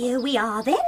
[0.00, 0.78] Here we are then.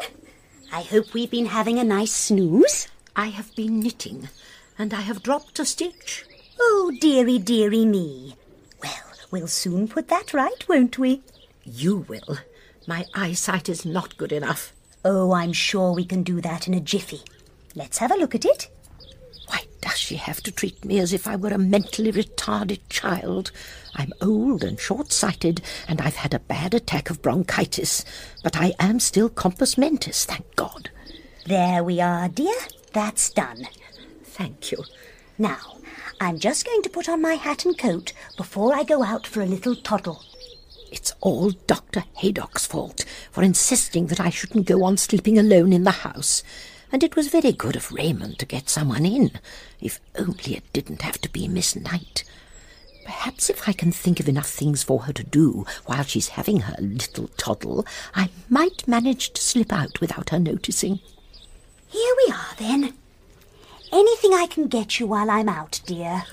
[0.73, 2.89] I hope we've been having a nice snooze.
[3.15, 4.31] I have been knitting,
[4.79, 6.25] and I have dropped a stitch.
[6.59, 8.37] Oh, dearie, dearie me.
[8.83, 11.21] Well, we'll soon put that right, won't we?
[11.63, 12.39] You will.
[12.87, 14.73] My eyesight is not good enough.
[15.05, 17.21] Oh, I'm sure we can do that in a jiffy.
[17.75, 18.71] Let's have a look at it.
[19.93, 23.53] Does she have to treat me as if I were a mentally retarded child?
[23.95, 28.03] I'm old and short sighted, and I've had a bad attack of bronchitis,
[28.43, 30.89] but I am still compos mentis, thank God.
[31.45, 32.55] There we are, dear.
[32.95, 33.69] That's done.
[34.25, 34.83] Thank you.
[35.37, 35.77] Now,
[36.23, 39.43] I'm just going to put on my hat and coat before I go out for
[39.43, 40.25] a little toddle.
[40.91, 42.05] It's all Dr.
[42.15, 46.43] Haydock's fault for insisting that I shouldn't go on sleeping alone in the house.
[46.93, 49.31] And it was very good of Raymond to get someone in,
[49.81, 52.23] if only it didn't have to be Miss Knight.
[53.05, 56.61] Perhaps if I can think of enough things for her to do while she's having
[56.61, 61.01] her little toddle, I might manage to slip out without her noticing.
[61.89, 62.95] Here we are, then.
[63.91, 66.25] Anything I can get you while I'm out, dear?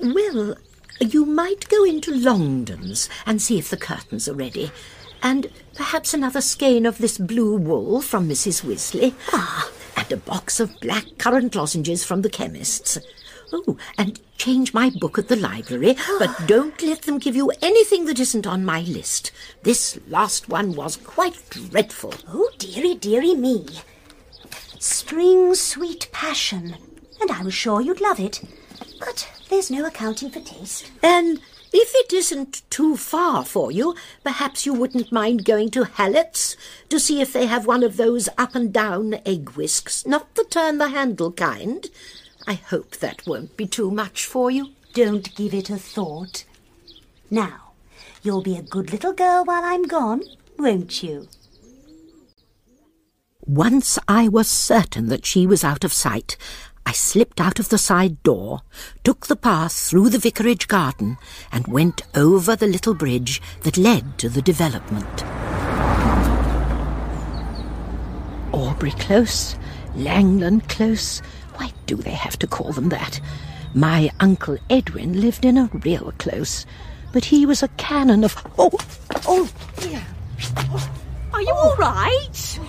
[0.00, 0.56] Well,
[1.00, 4.70] you might go into Longdon's and see if the curtains are ready.
[5.22, 8.64] And perhaps another skein of this blue wool from Mrs.
[8.64, 9.14] Wisley.
[9.32, 9.70] Ah,
[10.00, 12.98] and a box of black currant lozenges from the chemist's.
[13.52, 18.06] Oh, and change my book at the library, but don't let them give you anything
[18.06, 19.30] that isn't on my list.
[19.62, 22.14] This last one was quite dreadful.
[22.28, 23.66] Oh, dearie, dearie me.
[24.78, 26.76] Spring Sweet Passion.
[27.20, 28.40] And I was sure you'd love it.
[28.98, 30.90] But there's no accounting for taste.
[31.02, 31.40] And
[31.72, 36.56] if it isn't too far for you, perhaps you wouldn't mind going to Hallett's
[36.88, 40.44] to see if they have one of those up and down egg whisks, not the
[40.44, 41.88] turn the handle kind.
[42.46, 44.70] I hope that won't be too much for you.
[44.94, 46.44] Don't give it a thought.
[47.30, 47.72] Now,
[48.22, 50.22] you'll be a good little girl while I'm gone,
[50.58, 51.28] won't you?
[53.46, 56.36] Once I was certain that she was out of sight,
[56.90, 58.62] I slipped out of the side door,
[59.04, 61.18] took the path through the vicarage garden,
[61.52, 65.22] and went over the little bridge that led to the development.
[68.52, 69.54] Aubrey Close,
[69.94, 71.20] Langland Close,
[71.54, 73.20] why do they have to call them that?
[73.72, 76.66] My Uncle Edwin lived in a real close,
[77.12, 78.34] but he was a canon of.
[78.58, 78.72] Oh,
[79.28, 80.04] oh, dear.
[80.56, 80.90] Oh,
[81.34, 82.60] are you all right?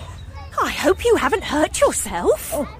[0.61, 2.51] I hope you haven't hurt yourself.
[2.53, 2.77] Oh.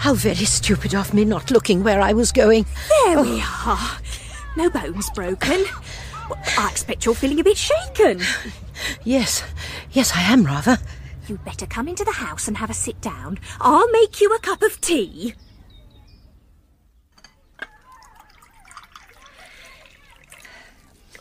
[0.00, 2.64] How very stupid of me not looking where I was going.
[3.04, 3.22] There oh.
[3.22, 3.98] we are.
[4.56, 5.62] No bones broken.
[6.56, 8.22] I expect you're feeling a bit shaken.
[9.04, 9.44] Yes,
[9.92, 10.78] yes, I am rather.
[11.28, 13.38] You'd better come into the house and have a sit down.
[13.60, 15.34] I'll make you a cup of tea.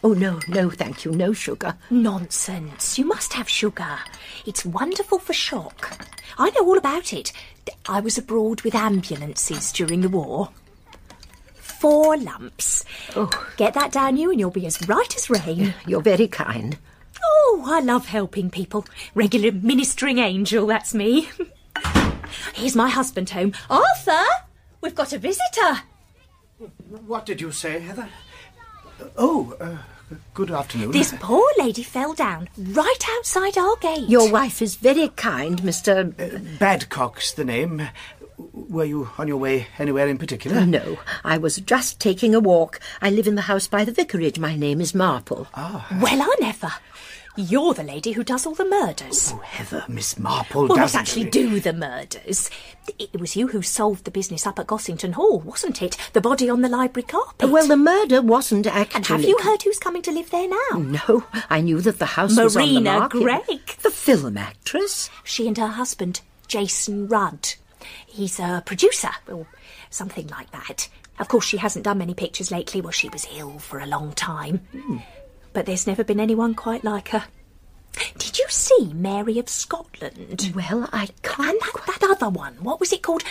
[0.02, 1.76] Oh, no, no, thank you, no sugar.
[1.90, 2.98] Nonsense.
[2.98, 4.00] You must have sugar.
[4.46, 5.98] It's wonderful for shock.
[6.38, 7.34] I know all about it.
[7.88, 10.50] I was abroad with ambulances during the war.
[11.56, 12.84] Four lumps.
[13.16, 13.30] Oh.
[13.58, 15.74] Get that down you and you'll be as right as rain.
[15.88, 16.78] You're very kind.
[17.24, 18.86] Oh, I love helping people.
[19.16, 21.30] Regular ministering angel, that's me.
[22.54, 23.54] Here's my husband home.
[23.70, 24.26] Arthur,
[24.82, 25.82] we've got a visitor.
[27.06, 28.10] What did you say, Heather?
[29.18, 29.78] Oh, uh,
[30.34, 30.92] good afternoon.
[30.92, 34.10] This poor lady fell down right outside our gate.
[34.10, 36.14] Your wife is very kind, Mr.
[36.20, 37.88] Uh, Badcock's the name.
[38.38, 40.66] Were you on your way anywhere in particular?
[40.66, 42.80] No, I was just taking a walk.
[43.02, 44.40] I live in the house by the vicarage.
[44.40, 45.48] My name is Marple.
[45.56, 45.88] Ah.
[46.02, 46.72] Well, I never.
[47.36, 49.32] You're the lady who does all the murders.
[49.34, 52.50] Oh, Heather, Miss Marple well, doesn't not actually do the murders.
[52.98, 55.96] It was you who solved the business up at Gossington Hall, wasn't it?
[56.14, 57.50] The body on the library carpet.
[57.50, 58.96] Well, the murder wasn't actually.
[58.96, 60.80] And have you heard who's coming to live there now?
[60.80, 63.22] No, I knew that the house was on the Marina market.
[63.22, 63.66] Gregg.
[63.84, 65.10] The film actress.
[65.24, 67.54] She and her husband, Jason Rudd.
[68.06, 69.48] He's a producer, or
[69.90, 70.90] something like that.
[71.20, 72.82] Of course, she hasn't done many pictures lately.
[72.82, 74.58] Well, she was ill for a long time.
[74.72, 74.98] Hmm.
[75.54, 77.26] But there's never been anyone quite like her.
[78.18, 80.52] Did you see Mary of Scotland?
[80.56, 81.50] Well, I can't.
[81.50, 83.24] And that, that other one, what was it called?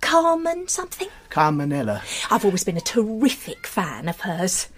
[0.00, 1.08] Carmen something?
[1.30, 2.02] Carmenella.
[2.30, 4.68] I've always been a terrific fan of hers.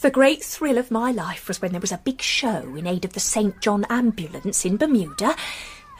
[0.00, 3.04] The great thrill of my life was when there was a big show in aid
[3.04, 3.60] of the St.
[3.60, 5.36] John Ambulance in Bermuda,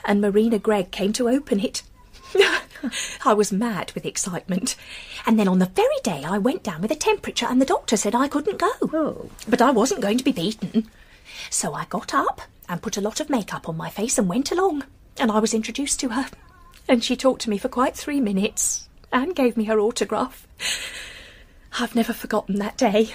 [0.05, 1.83] and Marina Gregg came to open it.
[3.25, 4.77] I was mad with excitement.
[5.27, 7.97] And then on the very day I went down with a temperature, and the doctor
[7.97, 8.73] said I couldn't go.
[8.83, 9.31] Oh.
[9.49, 10.89] But I wasn't going to be beaten.
[11.51, 14.51] So I got up and put a lot of makeup on my face and went
[14.53, 14.85] along.
[15.19, 16.27] And I was introduced to her.
[16.89, 20.47] And she talked to me for quite three minutes and gave me her autograph.
[21.79, 23.15] I've never forgotten that day.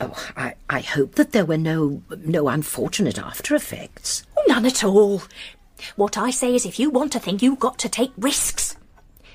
[0.00, 4.24] Oh, I, I hope that there were no no unfortunate after effects.
[4.36, 5.22] Oh, none at all.
[5.96, 8.76] What I say is if you want a thing, you've got to take risks.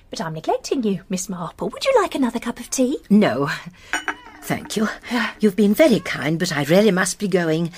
[0.10, 1.70] But I'm neglecting you, Miss Marple.
[1.70, 2.98] Would you like another cup of tea?
[3.10, 3.50] No,
[4.42, 4.90] thank you.
[5.40, 7.72] You've been very kind, but I really must be going.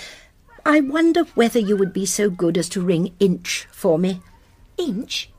[0.65, 4.21] I wonder whether you would be so good as to ring Inch for me.
[4.77, 5.29] Inch?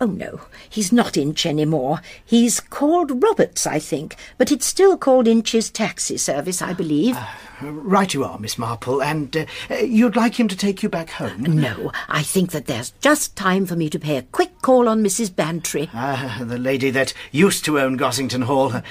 [0.00, 2.00] Oh, no, he's not Inch anymore.
[2.24, 7.16] He's called Roberts, I think, but it's still called Inch's taxi service, I believe.
[7.62, 11.10] Right you are, Miss Marple, and uh, uh, you'd like him to take you back
[11.10, 11.42] home?
[11.42, 15.02] no, I think that there's just time for me to pay a quick call on
[15.02, 15.34] Mrs.
[15.34, 15.88] Bantry.
[15.94, 18.72] Ah, the lady that used to own Gossington Hall.
[18.72, 18.82] Uh,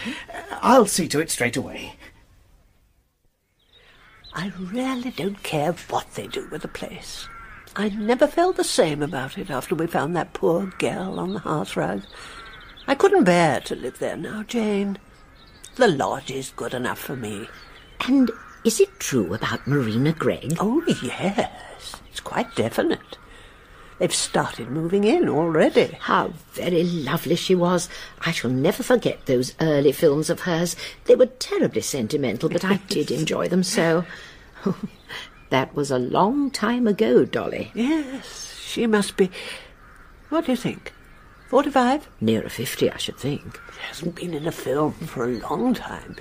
[0.61, 1.95] I'll see to it straight away.
[4.33, 7.27] I really don't care what they do with the place.
[7.75, 11.39] I never felt the same about it after we found that poor girl on the
[11.39, 12.03] hearthrug.
[12.87, 14.99] I couldn't bear to live there now, Jane.
[15.75, 17.47] The lodge is good enough for me.
[18.07, 18.29] And
[18.63, 20.57] is it true about Marina Gregg?
[20.59, 21.95] Oh, yes.
[22.11, 23.17] It's quite definite.
[23.97, 25.97] They've started moving in already.
[25.99, 27.89] How very lovely she was.
[28.21, 30.75] I shall never forget those early films of hers.
[31.05, 34.05] They were terribly sentimental, but I did enjoy them so.
[35.53, 37.71] that was a long time ago, Dolly.
[37.73, 39.29] Yes, she must be.
[40.29, 40.91] What do you think?
[41.50, 42.09] Forty-five?
[42.19, 43.59] Nearer fifty, I should think.
[43.73, 46.15] She hasn't been in a film for a long time.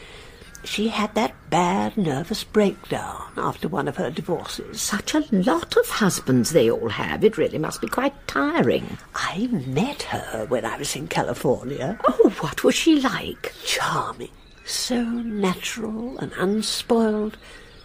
[0.64, 4.80] She had that bad nervous breakdown after one of her divorces.
[4.80, 7.24] Such a lot of husbands they all have.
[7.24, 8.98] It really must be quite tiring.
[9.14, 11.98] I met her when I was in California.
[12.06, 13.52] Oh, what was she like?
[13.64, 14.30] Charming.
[14.64, 17.38] So natural and unspoiled.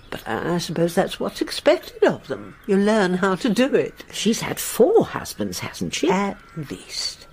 [0.09, 2.55] But I suppose that's what's expected of them.
[2.65, 4.05] You learn how to do it.
[4.11, 6.09] She's had four husbands, hasn't she?
[6.09, 6.37] At
[6.69, 7.27] least.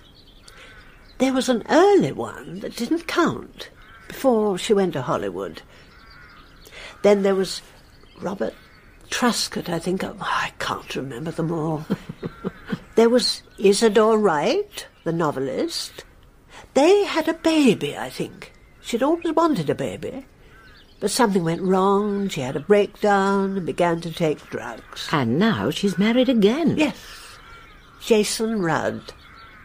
[1.17, 3.69] There was an early one that didn't count
[4.07, 5.61] before she went to Hollywood.
[7.01, 7.61] Then there was
[8.21, 8.53] Robert
[9.09, 10.03] Truscott, I think.
[10.03, 11.85] Oh, I can't remember them all.
[12.95, 16.03] there was Isadore Wright, the novelist.
[16.73, 18.51] They had a baby, I think.
[18.81, 20.25] She'd always wanted a baby.
[21.05, 25.07] But something went wrong, she had a breakdown and began to take drugs.
[25.11, 26.77] And now she's married again.
[26.79, 26.97] Yes.
[28.01, 29.13] Jason Rudd.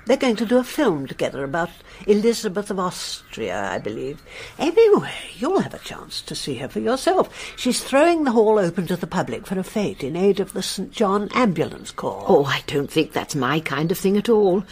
[0.05, 1.71] They're going to do a film together about
[2.07, 4.23] Elizabeth of Austria, I believe.
[4.59, 7.35] Anyway, you'll have a chance to see her for yourself.
[7.57, 10.63] She's throwing the hall open to the public for a fete in aid of the
[10.63, 10.93] St.
[10.93, 12.27] John Ambulance Corps.
[12.29, 14.63] Oh, I don't think that's my kind of thing at all.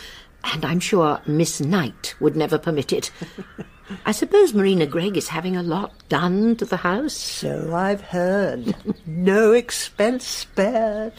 [0.45, 3.11] And I'm sure Miss Knight would never permit it.
[4.05, 7.15] I suppose Marina Gregg is having a lot done to the house.
[7.15, 8.75] So I've heard.
[9.07, 11.15] no expense spared.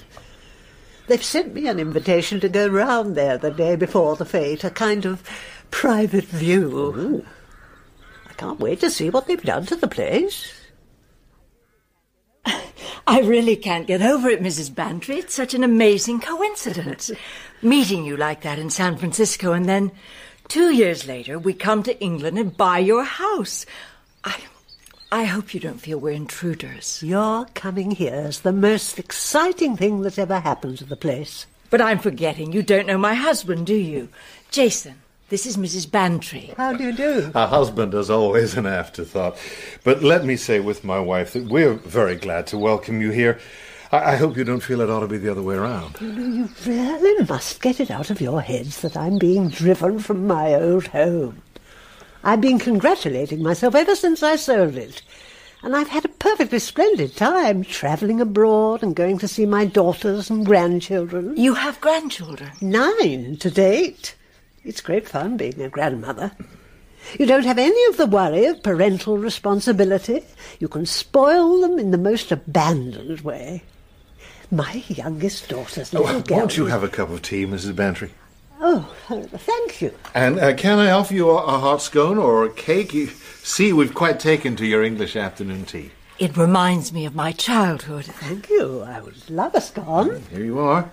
[1.08, 4.70] They've sent me an invitation to go round there the day before the fete, a
[4.70, 5.24] kind of
[5.72, 6.78] private view.
[6.78, 7.26] Ooh.
[8.30, 10.54] I can't wait to see what they've done to the place.
[12.46, 14.74] I really can't get over it, Mrs.
[14.74, 15.18] Bantry.
[15.18, 17.10] It's such an amazing coincidence.
[17.64, 19.92] Meeting you like that in San Francisco, and then
[20.50, 23.66] two years later, we come to England and buy your house.
[24.24, 24.36] I,
[25.12, 27.02] I hope you don't feel we're intruders.
[27.02, 31.46] Your coming here is the most exciting thing that's ever happened to the place.
[31.70, 34.10] But I'm forgetting you don't know my husband, do you?
[34.50, 34.96] Jason,
[35.30, 35.90] this is Mrs.
[35.90, 36.54] Bantry.
[36.58, 37.32] How do you do?
[37.36, 39.38] A husband is always an afterthought.
[39.84, 43.40] But let me say with my wife that we're very glad to welcome you here.
[43.92, 45.98] I, I hope you don't feel it ought to be the other way around.
[46.00, 50.00] You know, you really must get it out of your heads that I'm being driven
[50.00, 51.42] from my old home.
[52.24, 55.02] I've been congratulating myself ever since I sold it.
[55.62, 60.30] And I've had a perfectly splendid time travelling abroad and going to see my daughters
[60.30, 61.36] and grandchildren.
[61.36, 62.52] You have grandchildren?
[62.62, 64.16] Nine to date.
[64.64, 66.32] It's great fun being a grandmother.
[67.18, 70.24] You don't have any of the worry of parental responsibility.
[70.60, 73.64] You can spoil them in the most abandoned way.
[74.52, 76.38] My youngest daughter's little Oh, girl.
[76.40, 77.76] won't you have a cup of tea, Mrs.
[77.76, 78.12] Bantry?
[78.62, 79.94] Oh, thank you.
[80.14, 82.94] And uh, can I offer you a, a hot scone or a cake?
[82.94, 85.92] You, see, we've quite taken to your English afternoon tea.
[86.18, 88.06] It reminds me of my childhood.
[88.06, 88.82] Thank you.
[88.82, 90.22] I would love a scone.
[90.32, 90.90] Here you are.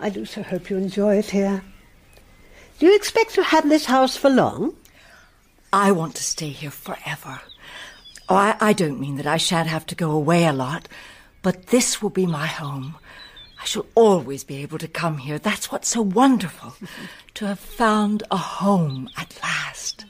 [0.00, 1.62] I do so hope you enjoy it here.
[2.80, 4.74] Do you expect to have this house for long?
[5.72, 7.40] I want to stay here forever.
[8.28, 10.88] Oh, I, I don't mean that I shan't have to go away a lot,
[11.42, 12.96] but this will be my home.
[13.60, 15.38] I shall always be able to come here.
[15.38, 16.74] That's what's so wonderful,
[17.34, 20.04] to have found a home at last.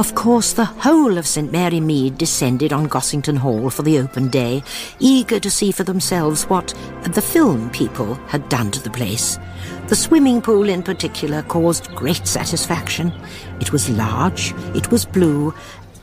[0.00, 1.52] Of course, the whole of St.
[1.52, 4.62] Mary Mead descended on Gossington Hall for the open day,
[4.98, 9.38] eager to see for themselves what the film people had done to the place.
[9.88, 13.12] The swimming pool in particular caused great satisfaction.
[13.60, 15.54] It was large, it was blue,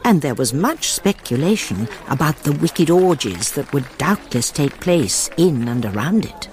[0.07, 5.67] And there was much speculation about the wicked orgies that would doubtless take place in
[5.67, 6.47] and around it.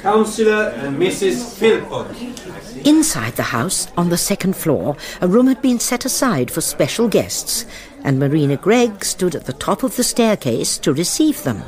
[0.00, 1.52] Councillor and Mrs.
[1.58, 2.86] Philpott.
[2.86, 7.08] Inside the house, on the second floor, a room had been set aside for special
[7.08, 7.66] guests,
[8.04, 11.58] and Marina Gregg stood at the top of the staircase to receive them,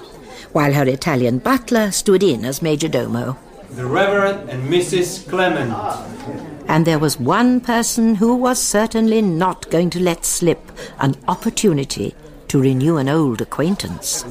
[0.53, 3.37] while her Italian butler stood in as major domo.
[3.71, 5.29] The Reverend and Mrs.
[5.29, 5.73] Clement.
[6.67, 12.15] And there was one person who was certainly not going to let slip an opportunity
[12.49, 14.25] to renew an old acquaintance.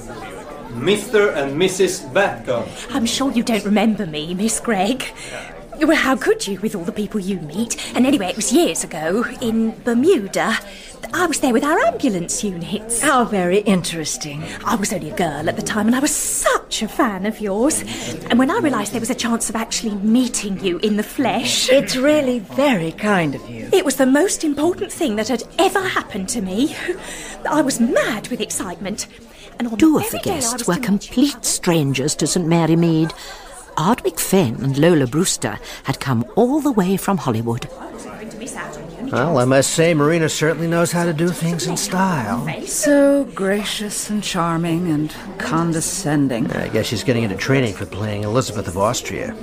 [0.74, 1.36] Mr.
[1.36, 2.12] and Mrs.
[2.12, 2.68] Badcock.
[2.94, 5.06] I'm sure you don't remember me, Miss Gregg.
[5.78, 7.78] Well, how could you with all the people you meet?
[7.96, 10.58] And anyway, it was years ago in Bermuda.
[11.14, 13.02] I was there with our ambulance units.
[13.02, 14.44] How very interesting.
[14.66, 16.16] I was only a girl at the time and I was
[16.74, 17.82] such a fan of yours.
[18.30, 21.70] And when I realised there was a chance of actually meeting you in the flesh,
[21.70, 23.70] It's really very kind of you.
[23.72, 26.76] it was the most important thing that had ever happened to me.
[27.50, 29.06] I was mad with excitement.
[29.60, 32.26] And Two of the very day I guests were to meet you- complete strangers to
[32.26, 33.14] St Mary Mead.
[33.78, 37.70] Ardwick Fenn and Lola Brewster had come all the way from Hollywood.
[39.14, 42.48] Well, I must say, Marina certainly knows how to do things in style.
[42.66, 46.50] So gracious and charming and condescending.
[46.50, 49.36] I guess she's getting into training for playing Elizabeth of Austria.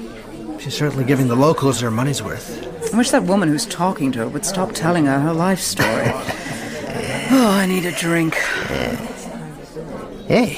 [0.59, 2.93] She's certainly giving the locals their money's worth.
[2.93, 5.89] I wish that woman who's talking to her would stop telling her her life story.
[7.31, 8.35] oh, I need a drink.
[10.27, 10.57] Hey,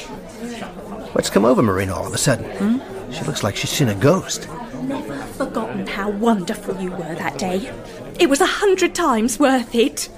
[1.12, 2.50] what's come over Marina all of a sudden?
[2.56, 3.12] Hmm?
[3.12, 4.48] She looks like she's seen a ghost.
[4.80, 7.70] Never forgotten how wonderful you were that day.
[8.18, 10.08] It was a hundred times worth it.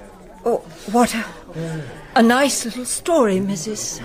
[0.44, 0.58] Oh,
[0.92, 1.24] what a,
[2.16, 4.00] a nice little story, Mrs.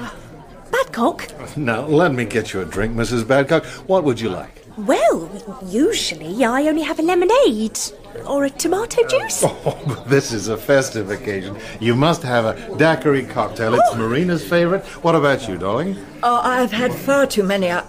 [0.72, 1.58] Badcock?
[1.58, 3.24] Now, let me get you a drink, Mrs.
[3.24, 3.66] Badcock.
[3.88, 4.64] What would you like?
[4.78, 5.30] Well,
[5.66, 7.78] usually I only have a lemonade
[8.26, 9.44] or a tomato juice.
[9.66, 11.58] Oh, this is a festive occasion.
[11.80, 13.74] You must have a daiquiri cocktail.
[13.74, 13.96] It's oh!
[13.96, 14.86] Marina's favorite.
[15.04, 15.98] What about you, darling?
[16.24, 17.70] Oh, I've had far too many.
[17.70, 17.84] I...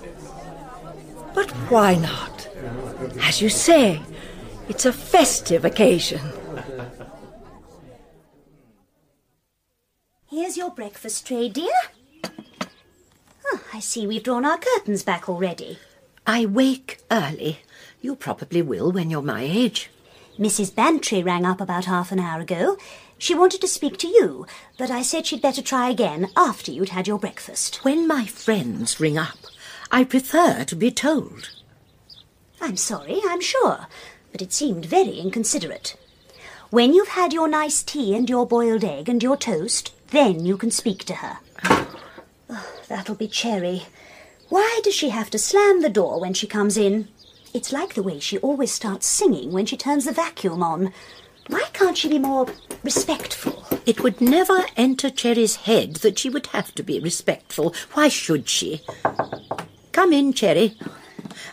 [1.35, 2.49] But why not?
[3.23, 4.01] As you say,
[4.71, 6.21] it's a festive occasion.
[10.29, 11.73] Here's your breakfast tray, dear.
[13.47, 15.81] Oh, I see we've drawn our curtains back already.
[16.25, 17.59] I wake early.
[18.01, 19.91] You probably will when you're my age.
[20.39, 20.73] Mrs.
[20.73, 22.77] Bantry rang up about half an hour ago.
[23.19, 24.47] She wanted to speak to you,
[24.79, 27.85] but I said she'd better try again after you'd had your breakfast.
[27.85, 29.39] When my friends ring up,
[29.91, 31.51] I prefer to be told.
[32.63, 33.87] I'm sorry, I'm sure,
[34.33, 35.97] but it seemed very inconsiderate.
[36.71, 40.57] When you've had your nice tea and your boiled egg and your toast, then you
[40.57, 41.39] can speak to her.
[42.53, 43.85] Oh, that'll be Cherry.
[44.49, 47.07] Why does she have to slam the door when she comes in?
[47.55, 50.93] It's like the way she always starts singing when she turns the vacuum on.
[51.47, 52.47] Why can't she be more
[52.83, 53.65] respectful?
[53.87, 57.75] It would never enter Cherry's head that she would have to be respectful.
[57.93, 58.83] Why should she?
[59.93, 60.77] Come in, Cherry.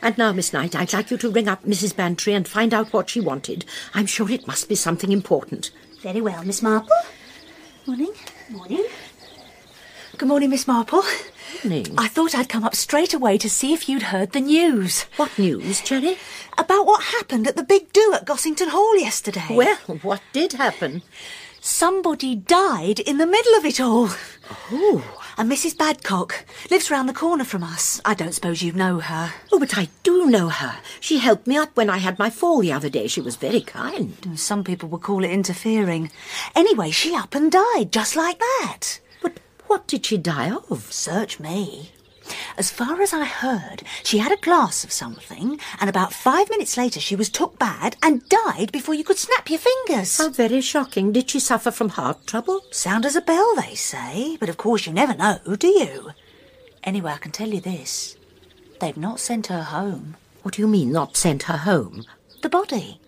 [0.02, 1.96] And now, Miss Knight, I'd like you to ring up Mrs.
[1.96, 3.66] Bantry and find out what she wanted.
[3.94, 5.72] I'm sure it must be something important.
[6.02, 6.96] Very well, Miss Marple.
[7.86, 8.14] Morning.
[8.50, 8.86] Morning.
[10.18, 11.04] Good morning, Miss Marple.
[11.56, 11.96] Evening.
[11.98, 15.04] I thought I'd come up straight away to see if you'd heard the news.
[15.16, 16.18] What news, Cherry?
[16.58, 19.48] About what happened at the big do at Gossington Hall yesterday.
[19.50, 21.04] Well, what did happen?
[21.62, 24.10] Somebody died in the middle of it all.
[24.72, 25.17] Oh.
[25.40, 25.76] And Mrs.
[25.76, 26.34] Badcock
[26.72, 28.02] lives round the corner from us.
[28.04, 29.34] I don't suppose you know her.
[29.52, 30.80] Oh, but I do know her.
[31.00, 33.06] She helped me up when I had my fall the other day.
[33.06, 34.20] She was very kind.
[34.22, 36.10] Mm, some people would call it interfering.
[36.56, 39.00] Anyway, she up and died just like that.
[39.22, 40.92] But what did she die of?
[40.92, 41.92] Search me.
[42.58, 46.78] As far as I heard, she had a glass of something, and about five minutes
[46.78, 50.18] later she was took bad and died before you could snap your fingers.
[50.18, 51.12] How very shocking.
[51.12, 52.62] Did she suffer from heart trouble?
[52.72, 56.12] Sound as a bell, they say, but of course you never know, do you?
[56.84, 58.18] Anyway, I can tell you this.
[58.80, 60.16] They've not sent her home.
[60.44, 62.06] What do you mean, not sent her home?
[62.42, 63.00] The body.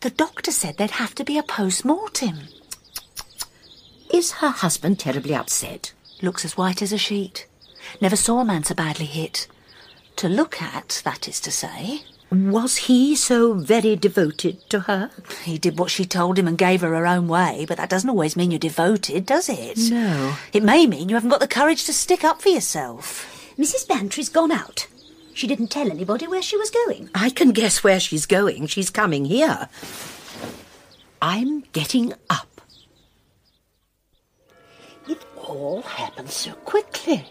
[0.00, 2.48] The doctor said there'd have to be a post-mortem.
[4.12, 5.92] Is her husband terribly upset?
[6.22, 7.46] Looks as white as a sheet.
[8.00, 9.46] Never saw a man so badly hit.
[10.16, 12.02] To look at, that is to say.
[12.30, 15.10] Was he so very devoted to her?
[15.44, 18.10] He did what she told him and gave her her own way, but that doesn't
[18.10, 19.78] always mean you're devoted, does it?
[19.90, 20.36] No.
[20.52, 23.54] It may mean you haven't got the courage to stick up for yourself.
[23.56, 23.86] Mrs.
[23.86, 24.88] Bantry's gone out.
[25.32, 27.08] She didn't tell anybody where she was going.
[27.14, 28.66] I can guess where she's going.
[28.66, 29.68] She's coming here.
[31.22, 32.60] I'm getting up.
[35.08, 37.30] It all happened so quickly.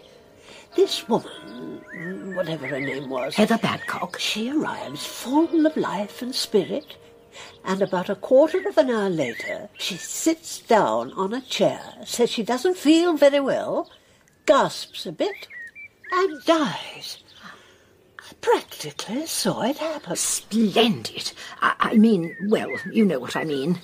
[0.76, 4.18] This woman, whatever her name was, Heather Badcock.
[4.18, 6.96] she arrives full of life and spirit,
[7.64, 12.30] And about a quarter of an hour later, she sits down on a chair, says
[12.30, 13.90] she doesn't feel very well,
[14.46, 15.48] gasps a bit,
[16.12, 17.18] and dies.
[18.18, 20.16] I practically saw it happen.
[20.16, 21.32] Splendid.
[21.60, 23.80] I, I mean, well, you know what I mean.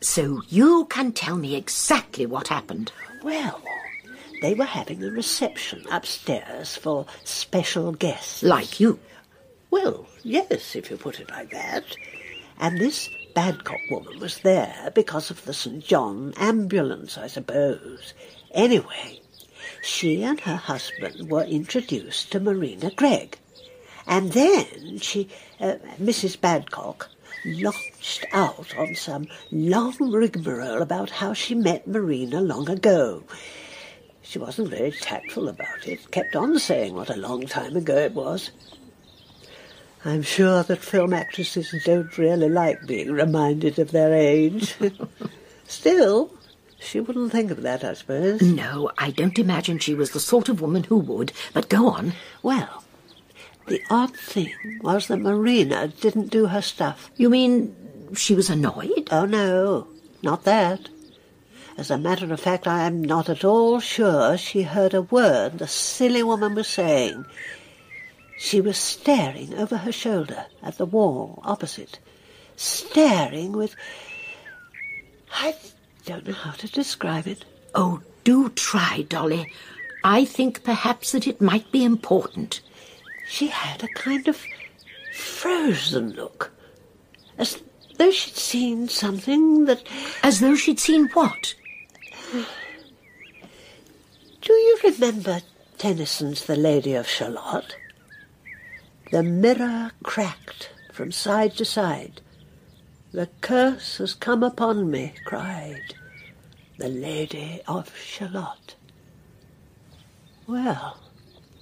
[0.00, 2.92] So you can tell me exactly what happened.
[3.22, 3.60] Well,
[4.42, 8.42] they were having a reception upstairs for special guests.
[8.42, 8.98] Like you.
[9.70, 11.84] Well, yes, if you put it like that.
[12.58, 15.84] And this Badcock woman was there because of the St.
[15.84, 18.14] John ambulance, I suppose.
[18.52, 19.20] Anyway,
[19.82, 23.38] she and her husband were introduced to Marina Gregg.
[24.06, 25.28] And then she,
[25.60, 26.38] uh, Mrs.
[26.38, 27.08] Badcock,
[27.44, 33.24] launched out on some long rigmarole about how she met Marina long ago.
[34.28, 38.12] She wasn't very tactful about it, kept on saying what a long time ago it
[38.12, 38.50] was.
[40.04, 44.74] I'm sure that film actresses don't really like being reminded of their age.
[45.64, 46.32] Still,
[46.78, 48.42] she wouldn't think of that, I suppose.
[48.42, 51.32] No, I don't imagine she was the sort of woman who would.
[51.52, 52.12] But go on.
[52.42, 52.82] Well,
[53.68, 54.52] the odd thing
[54.82, 57.10] was that Marina didn't do her stuff.
[57.16, 57.74] You mean
[58.14, 59.08] she was annoyed?
[59.12, 59.86] Oh, no,
[60.22, 60.88] not that.
[61.78, 65.58] As a matter of fact, I am not at all sure she heard a word
[65.58, 67.26] the silly woman was saying.
[68.38, 71.98] She was staring over her shoulder at the wall opposite,
[72.56, 73.76] staring with.
[75.30, 75.54] I
[76.06, 77.44] don't know how to describe it.
[77.74, 79.52] Oh, do try, Dolly.
[80.02, 82.62] I think perhaps that it might be important.
[83.28, 84.42] She had a kind of
[85.12, 86.52] frozen look,
[87.36, 87.62] as
[87.98, 89.82] though she'd seen something that.
[90.22, 91.54] As though she'd seen what?
[92.32, 92.44] Do
[94.52, 95.42] you remember
[95.78, 97.76] Tennyson's The Lady of Shalott?
[99.12, 102.20] The mirror cracked from side to side.
[103.12, 105.94] The curse has come upon me, cried
[106.78, 108.74] the Lady of Shalott.
[110.48, 110.98] Well,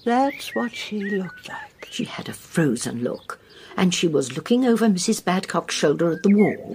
[0.04, 1.88] that's what she looked like.
[1.90, 3.38] She had a frozen look,
[3.76, 5.22] and she was looking over Mrs.
[5.22, 6.74] Badcock's shoulder at the wall.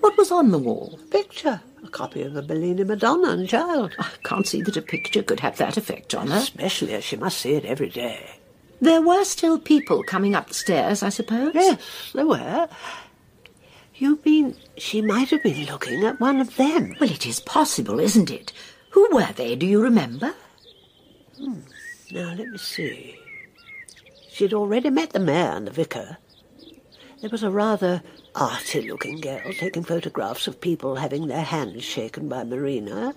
[0.00, 0.98] What was on the wall?
[1.10, 1.62] Picture.
[1.84, 3.94] A copy of the Bellini Madonna and Child.
[3.98, 6.38] I can't see that a picture could have that effect on her.
[6.38, 8.36] Especially as she must see it every day.
[8.80, 11.54] There were still people coming up the stairs, I suppose?
[11.54, 12.68] Yes, there were.
[13.96, 16.96] You mean she might have been looking at one of them?
[17.00, 18.52] Well, it is possible, isn't it?
[18.90, 20.34] Who were they, do you remember?
[21.38, 21.60] Hmm.
[22.10, 23.18] Now, let me see.
[24.30, 26.18] She'd already met the mayor and the vicar.
[27.20, 28.02] There was a rather
[28.34, 33.14] arty-looking girl taking photographs of people having their hands shaken by Marina.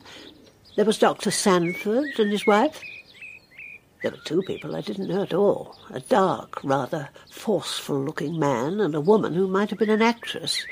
[0.75, 1.31] There was Dr.
[1.31, 2.81] Sanford and his wife.
[4.03, 5.75] There were two people I didn't know at all.
[5.89, 10.63] A dark, rather forceful-looking man and a woman who might have been an actress.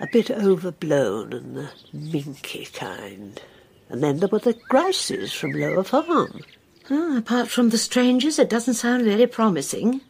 [0.00, 3.40] A bit overblown and the minky kind.
[3.88, 6.42] And then there were the Grices from Lower Farm.
[6.90, 10.02] Oh, apart from the strangers, it doesn't sound very promising.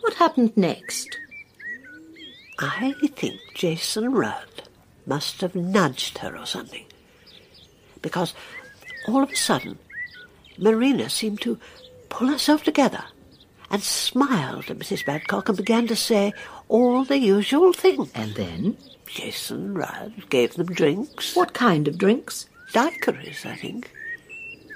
[0.00, 1.16] What happened next?
[2.62, 4.62] I think Jason Rudd
[5.04, 6.84] must have nudged her or something.
[8.00, 8.34] Because
[9.08, 9.78] all of a sudden,
[10.56, 11.58] Marina seemed to
[12.08, 13.02] pull herself together
[13.68, 15.04] and smiled at Mrs.
[15.04, 16.32] Badcock and began to say
[16.68, 18.12] all the usual things.
[18.14, 18.76] And then?
[19.06, 21.34] Jason Rudd gave them drinks.
[21.34, 22.46] What kind of drinks?
[22.72, 23.90] Daiquiris, I think.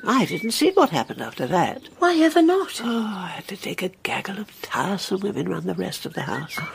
[0.05, 1.83] I didn't see what happened after that.
[2.01, 2.81] Why ever not?
[2.83, 6.23] Oh, I had to take a gaggle of tiresome women round the rest of the
[6.23, 6.57] house.
[6.61, 6.73] Oh.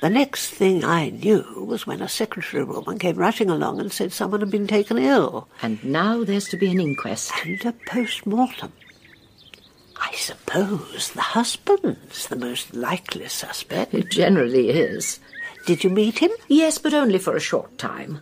[0.00, 4.12] The next thing I knew was when a secretary woman came rushing along and said
[4.12, 5.48] someone had been taken ill.
[5.62, 7.32] And now there's to be an inquest.
[7.44, 8.72] And a post-mortem.
[9.98, 13.94] I suppose the husband's the most likely suspect.
[13.94, 15.18] It generally is.
[15.64, 16.30] Did you meet him?
[16.48, 18.20] Yes, but only for a short time.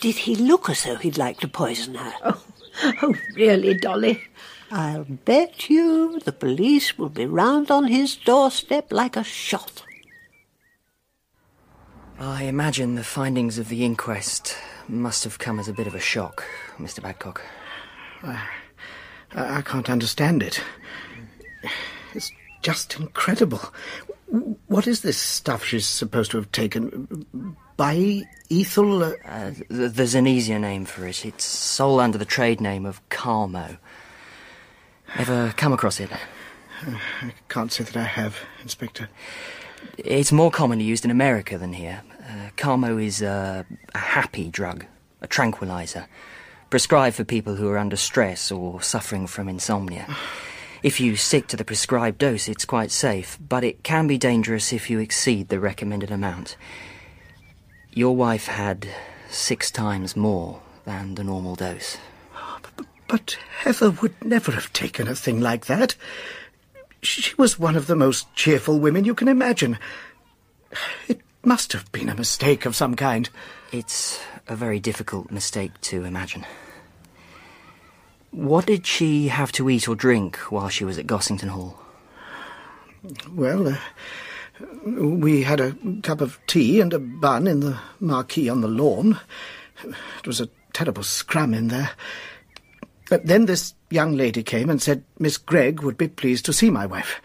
[0.00, 2.12] Did he look as though he'd like to poison her?
[2.24, 2.42] Oh,
[3.02, 4.22] oh really, Dolly?
[4.70, 9.84] I'll bet you the police will be round on his doorstep like a shot.
[12.18, 14.56] I imagine the findings of the inquest
[14.88, 16.44] must have come as a bit of a shock,
[16.78, 17.00] Mr.
[17.00, 17.40] Badcock.
[18.22, 18.38] I,
[19.34, 20.62] I can't understand it.
[22.14, 23.60] It's just incredible.
[24.66, 27.26] What is this stuff she's supposed to have taken?
[27.76, 29.02] Bi-ethyl?
[29.02, 29.12] Uh...
[29.26, 31.26] Uh, th- there's an easier name for it.
[31.26, 33.76] It's sold under the trade name of Calmo.
[35.16, 36.10] Ever come across it?
[36.82, 39.08] I can't say that I have, Inspector.
[39.98, 42.02] It's more commonly used in America than here.
[42.20, 44.84] Uh, Calmo is uh, a happy drug,
[45.20, 46.06] a tranquilizer,
[46.70, 50.06] prescribed for people who are under stress or suffering from insomnia.
[50.82, 54.72] If you stick to the prescribed dose, it's quite safe, but it can be dangerous
[54.72, 56.56] if you exceed the recommended amount.
[57.92, 58.86] Your wife had
[59.30, 61.96] six times more than the normal dose.
[63.08, 65.94] But Heather would never have taken a thing like that.
[67.06, 69.78] She was one of the most cheerful women you can imagine.
[71.06, 73.30] It must have been a mistake of some kind.
[73.70, 76.44] It's a very difficult mistake to imagine.
[78.32, 81.78] What did she have to eat or drink while she was at Gossington Hall?
[83.30, 83.78] Well, uh,
[84.84, 89.20] we had a cup of tea and a bun in the marquee on the lawn.
[89.84, 91.92] It was a terrible scrum in there.
[93.08, 96.70] But then this young lady came and said Miss Gregg would be pleased to see
[96.70, 97.20] my wife.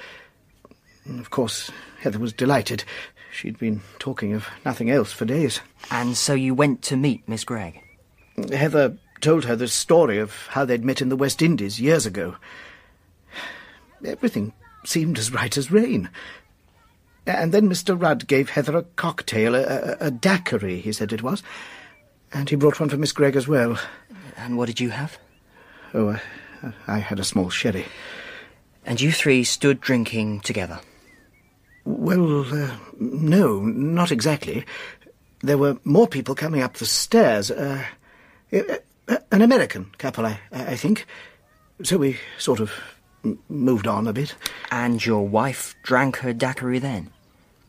[1.09, 2.83] Of course, Heather was delighted.
[3.31, 5.61] She'd been talking of nothing else for days.
[5.89, 7.81] And so you went to meet Miss Gregg?
[8.51, 12.35] Heather told her the story of how they'd met in the West Indies years ago.
[14.05, 14.53] Everything
[14.85, 16.09] seemed as right as rain.
[17.25, 17.99] And then Mr.
[17.99, 21.43] Rudd gave Heather a cocktail, a, a, a daiquiri, he said it was.
[22.33, 23.79] And he brought one for Miss Gregg as well.
[24.37, 25.17] And what did you have?
[25.93, 27.85] Oh, uh, I had a small sherry.
[28.85, 30.79] And you three stood drinking together?
[31.85, 34.65] Well, uh, no, not exactly.
[35.41, 37.51] There were more people coming up the stairs.
[37.51, 37.83] Uh,
[38.53, 41.05] uh, an American couple, I, I think.
[41.83, 42.71] So we sort of
[43.49, 44.35] moved on a bit.
[44.71, 47.09] And your wife drank her daiquiri then?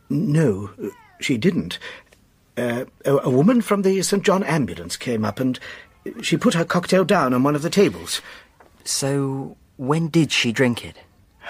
[0.08, 0.70] No,
[1.20, 1.78] she didn't.
[2.56, 4.22] Uh, a, a woman from the St.
[4.22, 5.58] John ambulance came up and
[6.20, 8.20] she put her cocktail down on one of the tables.
[8.84, 10.96] So, when did she drink it?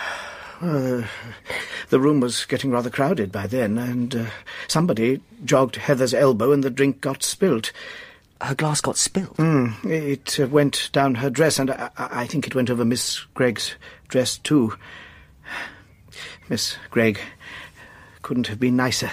[0.62, 1.04] Uh,
[1.88, 4.26] the room was getting rather crowded by then, and uh,
[4.68, 7.72] somebody jogged Heather's elbow and the drink got spilt.
[8.40, 9.36] Her glass got spilled?
[9.38, 13.26] Mm, it uh, went down her dress, and I, I think it went over Miss
[13.34, 13.74] Gregg's
[14.06, 14.78] dress, too.
[16.48, 17.18] Miss Gregg
[18.22, 19.10] couldn't have been nicer.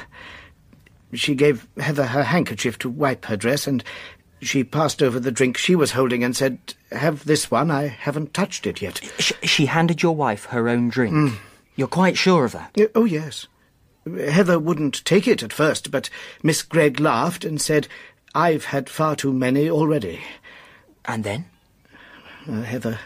[1.13, 3.83] She gave Heather her handkerchief to wipe her dress, and
[4.41, 6.57] she passed over the drink she was holding and said,
[6.91, 9.01] Have this one, I haven't touched it yet.
[9.19, 11.13] Sh- she handed your wife her own drink?
[11.13, 11.35] Mm.
[11.75, 12.75] You're quite sure of that?
[12.95, 13.47] Oh, yes.
[14.05, 16.09] Heather wouldn't take it at first, but
[16.43, 17.87] Miss Gregg laughed and said,
[18.33, 20.19] I've had far too many already.
[21.05, 21.45] And then?
[22.47, 22.99] Uh, Heather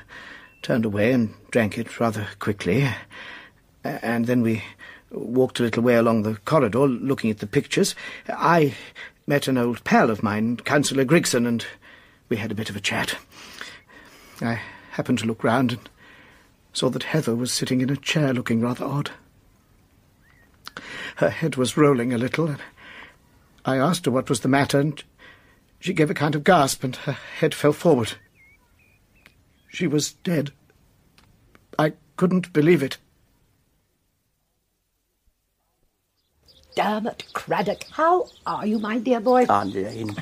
[0.61, 2.87] turned away and drank it rather quickly.
[3.83, 4.63] And then we
[5.11, 7.95] walked a little way along the corridor, looking at the pictures.
[8.27, 8.73] I
[9.25, 11.65] met an old pal of mine, Councillor Grigson, and
[12.29, 13.17] we had a bit of a chat.
[14.41, 14.59] I
[14.91, 15.89] happened to look round and
[16.73, 19.11] saw that Heather was sitting in a chair looking rather odd.
[21.17, 22.61] Her head was rolling a little, and
[23.63, 25.01] I asked her what was the matter, and
[25.79, 28.13] she gave a kind of gasp, and her head fell forward.
[29.69, 30.51] She was dead.
[31.79, 32.97] I couldn't believe it.
[36.75, 39.45] Dermot Craddock, how are you, my dear boy?
[39.47, 40.15] Aunt Jane.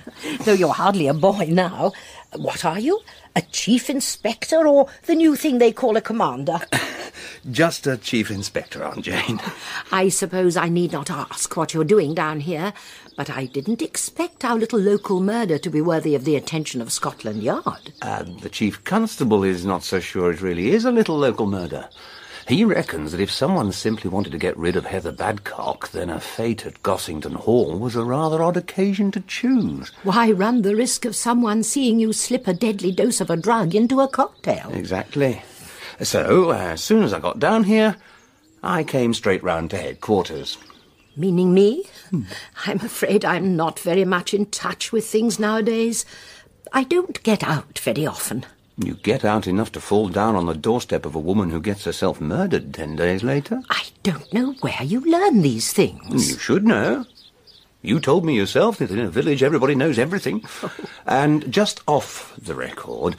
[0.43, 1.93] Though you're hardly a boy now.
[2.35, 2.99] What are you?
[3.35, 6.59] A chief inspector or the new thing they call a commander?
[7.51, 9.39] Just a chief inspector, Aunt Jane.
[9.91, 12.73] I suppose I need not ask what you're doing down here,
[13.15, 16.91] but I didn't expect our little local murder to be worthy of the attention of
[16.91, 17.93] Scotland Yard.
[18.01, 21.89] Uh, the chief constable is not so sure it really is a little local murder.
[22.51, 26.19] He reckons that if someone simply wanted to get rid of Heather Badcock, then a
[26.19, 29.89] fete at Gossington Hall was a rather odd occasion to choose.
[30.03, 33.73] Why run the risk of someone seeing you slip a deadly dose of a drug
[33.73, 34.69] into a cocktail?
[34.73, 35.41] Exactly.
[36.01, 37.95] So, as soon as I got down here,
[38.61, 40.57] I came straight round to headquarters.
[41.15, 41.85] Meaning me?
[42.09, 42.23] Hmm.
[42.65, 46.05] I'm afraid I'm not very much in touch with things nowadays.
[46.73, 48.45] I don't get out very often.
[48.83, 51.85] You get out enough to fall down on the doorstep of a woman who gets
[51.85, 53.61] herself murdered ten days later.
[53.69, 56.31] I don't know where you learn these things.
[56.31, 57.05] You should know.
[57.81, 60.43] You told me yourself that in a village everybody knows everything.
[61.05, 63.15] and just off the record,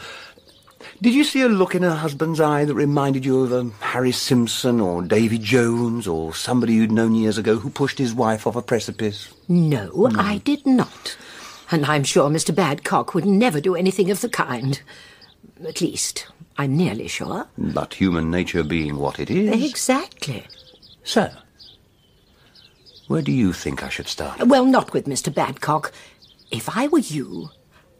[1.00, 4.12] did you see a look in her husband's eye that reminded you of um, Harry
[4.12, 8.56] Simpson or Davy Jones or somebody you'd known years ago who pushed his wife off
[8.56, 9.32] a precipice?
[9.48, 10.16] No, mm.
[10.16, 11.16] I did not.
[11.72, 12.54] And I'm sure Mr.
[12.54, 14.80] Badcock would never do anything of the kind.
[15.66, 17.46] At least, I'm nearly sure.
[17.56, 19.70] But human nature being what it is.
[19.70, 20.44] Exactly.
[21.04, 21.30] So,
[23.08, 24.46] where do you think I should start?
[24.46, 25.32] Well, not with Mr.
[25.32, 25.92] Badcock.
[26.50, 27.50] If I were you,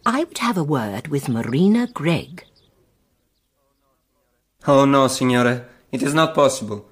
[0.04, 2.44] I would have a word with Marina Gregg.
[4.66, 5.64] Oh, no, signore.
[5.90, 6.86] It is not possible.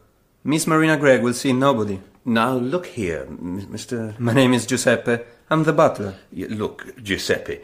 [0.45, 2.01] Miss Marina Gregg will see nobody.
[2.25, 4.19] Now, look here, Mr.
[4.19, 5.19] My name is Giuseppe.
[5.49, 6.15] I'm the butler.
[6.33, 7.61] Look, Giuseppe.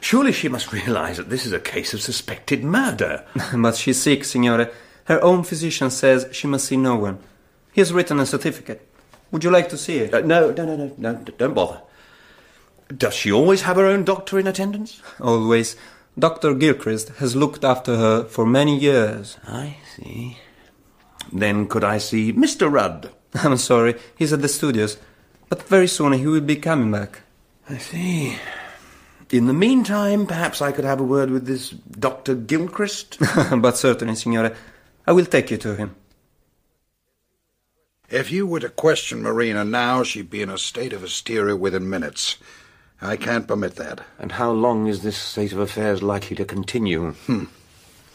[0.00, 3.24] Surely she must realize that this is a case of suspected murder.
[3.56, 4.70] but she's sick, signore.
[5.04, 7.18] Her own physician says she must see no one.
[7.72, 8.86] He has written a certificate.
[9.30, 10.14] Would you like to see it?
[10.14, 11.80] Uh, no, no, no, no, no, don't bother.
[12.96, 15.02] Does she always have her own doctor in attendance?
[15.20, 15.76] Always.
[16.18, 16.54] Dr.
[16.54, 19.36] Gilchrist has looked after her for many years.
[19.46, 20.38] I see.
[21.32, 22.72] Then could I see Mr.
[22.72, 23.10] Rudd?
[23.34, 24.96] I'm sorry, he's at the studios.
[25.48, 27.20] But very soon he will be coming back.
[27.68, 28.38] I see.
[29.30, 32.34] In the meantime, perhaps I could have a word with this Dr.
[32.34, 33.18] Gilchrist?
[33.58, 34.54] but certainly, signore.
[35.06, 35.96] I will take you to him.
[38.08, 41.90] If you were to question Marina now, she'd be in a state of hysteria within
[41.90, 42.36] minutes.
[43.02, 44.02] I can't permit that.
[44.18, 47.12] And how long is this state of affairs likely to continue?
[47.12, 47.44] Hmm.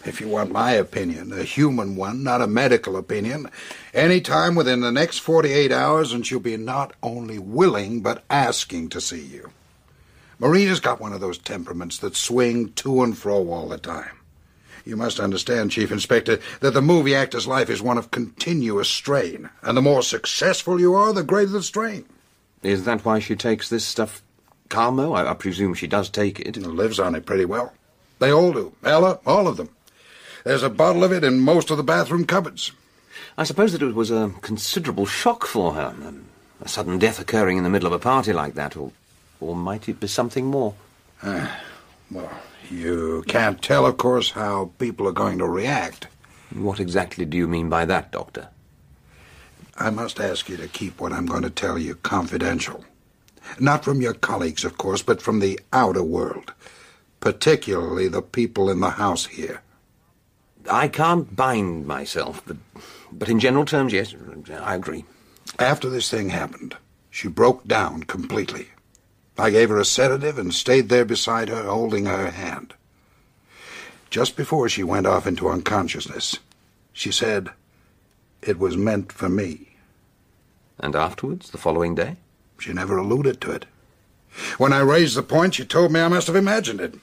[0.06, 3.50] If you want my opinion, a human one, not a medical opinion,
[3.93, 8.89] any time within the next 48 hours, and she'll be not only willing, but asking
[8.89, 9.52] to see you.
[10.41, 14.17] Marina's got one of those temperaments that swing to and fro all the time.
[14.84, 19.51] You must understand, Chief Inspector, that the movie actor's life is one of continuous strain,
[19.62, 22.06] and the more successful you are, the greater the strain.
[22.63, 24.23] Is that why she takes this stuff
[24.67, 25.13] calmo?
[25.13, 26.58] I, I presume she does take it.
[26.58, 27.71] And lives on it pretty well.
[28.17, 28.73] They all do.
[28.84, 29.69] Ella, all of them.
[30.43, 32.71] There's a bottle of it in most of the bathroom cupboards.
[33.38, 35.95] I suppose that it was a considerable shock for her.
[36.62, 38.91] A sudden death occurring in the middle of a party like that, or,
[39.41, 40.75] or might it be something more?
[41.21, 41.47] Uh,
[42.10, 42.32] well,
[42.69, 46.08] you can't tell, of course, how people are going to react.
[46.54, 48.49] What exactly do you mean by that, Doctor?
[49.77, 52.86] I must ask you to keep what I'm going to tell you confidential.
[53.60, 56.54] Not from your colleagues, of course, but from the outer world,
[57.19, 59.62] particularly the people in the house here.
[60.69, 62.58] I can't bind myself, but,
[63.12, 64.13] but in general terms, yes,
[64.62, 65.06] I agree.
[65.58, 66.75] After this thing happened,
[67.10, 68.67] she broke down completely.
[69.37, 72.73] I gave her a sedative and stayed there beside her, holding her hand.
[74.09, 76.39] Just before she went off into unconsciousness,
[76.91, 77.49] she said,
[78.41, 79.77] It was meant for me.
[80.79, 82.17] And afterwards, the following day?
[82.59, 83.65] She never alluded to it.
[84.57, 86.95] When I raised the point, she told me I must have imagined it.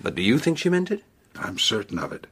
[0.00, 1.02] But do you think she meant it?
[1.36, 2.26] I'm certain of it.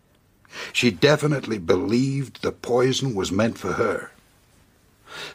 [0.72, 4.12] She definitely believed the poison was meant for her.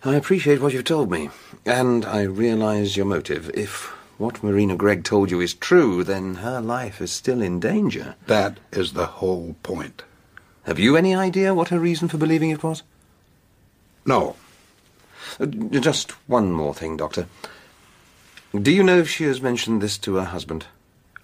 [0.03, 1.29] I appreciate what you've told me,
[1.65, 3.49] and I realize your motive.
[3.53, 8.15] If what Marina Gregg told you is true, then her life is still in danger.
[8.25, 10.03] That is the whole point.
[10.63, 12.83] Have you any idea what her reason for believing it was?
[14.05, 14.35] No.
[15.39, 17.27] Uh, just one more thing, Doctor.
[18.59, 20.65] Do you know if she has mentioned this to her husband?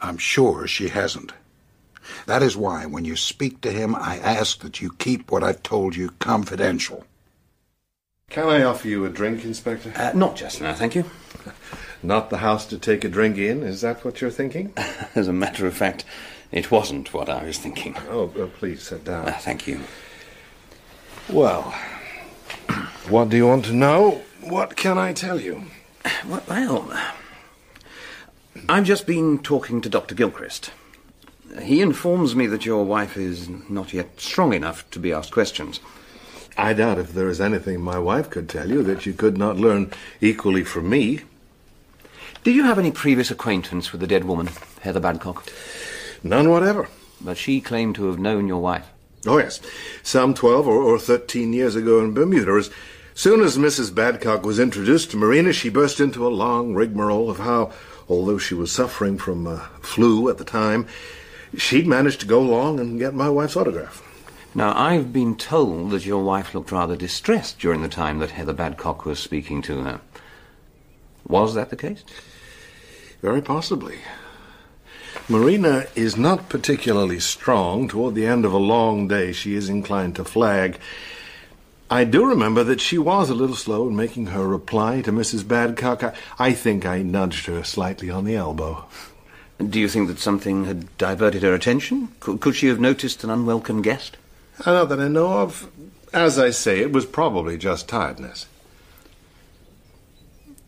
[0.01, 1.33] I'm sure she hasn't.
[2.25, 5.63] That is why, when you speak to him, I ask that you keep what I've
[5.63, 7.05] told you confidential.
[8.29, 9.93] Can I offer you a drink, Inspector?
[9.95, 11.05] Uh, not just now, thank you.
[12.03, 14.73] Not the house to take a drink in, is that what you're thinking?
[15.15, 16.03] As a matter of fact,
[16.51, 17.95] it wasn't what I was thinking.
[18.09, 18.27] Oh,
[18.59, 19.29] please sit down.
[19.29, 19.79] Uh, thank you.
[21.29, 21.73] Well,
[23.07, 24.21] what do you want to know?
[24.41, 25.63] What can I tell you?
[26.27, 26.93] Well,
[28.67, 30.13] I've just been talking to Dr.
[30.13, 30.71] Gilchrist.
[31.61, 35.79] He informs me that your wife is not yet strong enough to be asked questions.
[36.57, 39.57] I doubt if there is anything my wife could tell you that you could not
[39.57, 41.21] learn equally from me.
[42.43, 44.49] Did you have any previous acquaintance with the dead woman,
[44.81, 45.47] Heather Badcock?
[46.23, 46.89] None whatever.
[47.21, 48.85] But she claimed to have known your wife.
[49.25, 49.61] Oh, yes.
[50.01, 52.51] Some twelve or, or thirteen years ago in Bermuda.
[52.57, 52.69] As
[53.13, 53.91] soon as Mrs.
[53.91, 57.71] Badcock was introduced to Marina, she burst into a long rigmarole of how,
[58.09, 60.85] although she was suffering from uh, flu at the time,
[61.55, 64.03] she'd managed to go along and get my wife's autograph.
[64.53, 68.53] Now, I've been told that your wife looked rather distressed during the time that Heather
[68.53, 70.01] Badcock was speaking to her.
[71.25, 72.03] Was that the case?
[73.23, 73.99] Very possibly.
[75.29, 77.87] Marina is not particularly strong.
[77.87, 80.77] Toward the end of a long day, she is inclined to flag.
[81.89, 85.43] I do remember that she was a little slow in making her reply to Mrs.
[85.43, 86.03] Badcock.
[86.03, 88.83] I, I think I nudged her slightly on the elbow.
[89.57, 92.09] Do you think that something had diverted her attention?
[92.19, 94.17] Could, could she have noticed an unwelcome guest?
[94.65, 95.71] Uh, not that I know of.
[96.11, 98.47] As I say, it was probably just tiredness.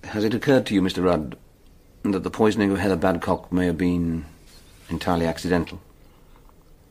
[0.06, 1.04] Has it occurred to you, Mr.
[1.04, 1.36] Rudd,
[2.12, 4.26] that the poisoning of Heather Badcock may have been
[4.90, 5.82] entirely accidental?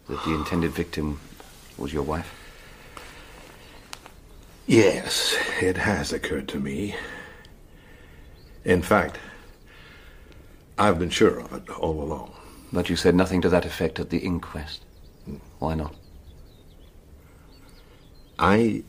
[0.09, 1.21] That the intended victim
[1.79, 2.33] was your wife?
[4.67, 6.95] Yes, it has occurred to me.
[8.65, 9.19] In fact,
[10.79, 12.33] I've been sure of it all along.
[12.73, 14.83] But you said nothing to that effect at the inquest.
[15.59, 15.95] Why not?
[18.39, 18.83] I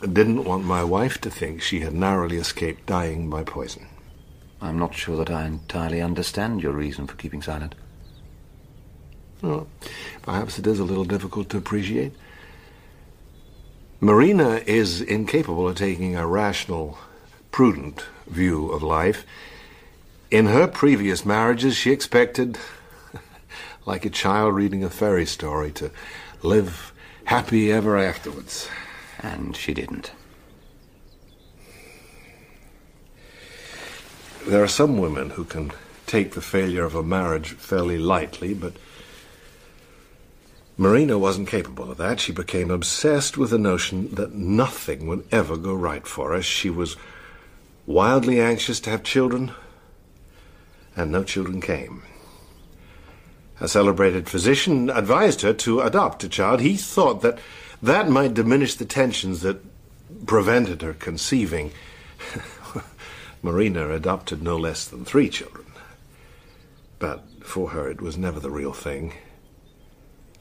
[0.00, 3.86] didn't want my wife to think she had narrowly escaped dying by poison.
[4.62, 7.74] I'm not sure that I entirely understand your reason for keeping silent.
[9.42, 9.66] Well,
[10.22, 12.12] perhaps it is a little difficult to appreciate.
[14.00, 16.96] Marina is incapable of taking a rational,
[17.50, 19.26] prudent view of life.
[20.30, 22.56] In her previous marriages, she expected,
[23.84, 25.90] like a child reading a fairy story, to
[26.42, 26.92] live
[27.24, 28.68] happy ever afterwards.
[29.18, 30.12] And she didn't.
[34.46, 35.70] There are some women who can
[36.06, 38.72] take the failure of a marriage fairly lightly, but
[40.76, 42.18] Marina wasn't capable of that.
[42.18, 46.44] She became obsessed with the notion that nothing would ever go right for us.
[46.44, 46.96] She was
[47.86, 49.52] wildly anxious to have children,
[50.96, 52.02] and no children came.
[53.60, 56.60] A celebrated physician advised her to adopt a child.
[56.60, 57.38] He thought that
[57.80, 59.64] that might diminish the tensions that
[60.26, 61.70] prevented her conceiving.
[63.42, 65.66] Marina adopted no less than three children.
[67.00, 69.14] But for her, it was never the real thing.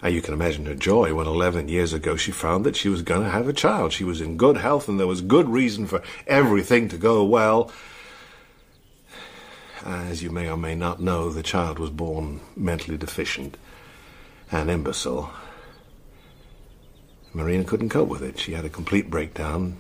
[0.02, 3.02] Now, you can imagine her joy when 11 years ago she found that she was
[3.02, 3.94] going to have a child.
[3.94, 7.72] She was in good health and there was good reason for everything to go well.
[9.84, 13.58] As you may or may not know, the child was born mentally deficient
[14.52, 15.32] and imbecile.
[17.34, 18.38] Marina couldn't cope with it.
[18.38, 19.78] She had a complete breakdown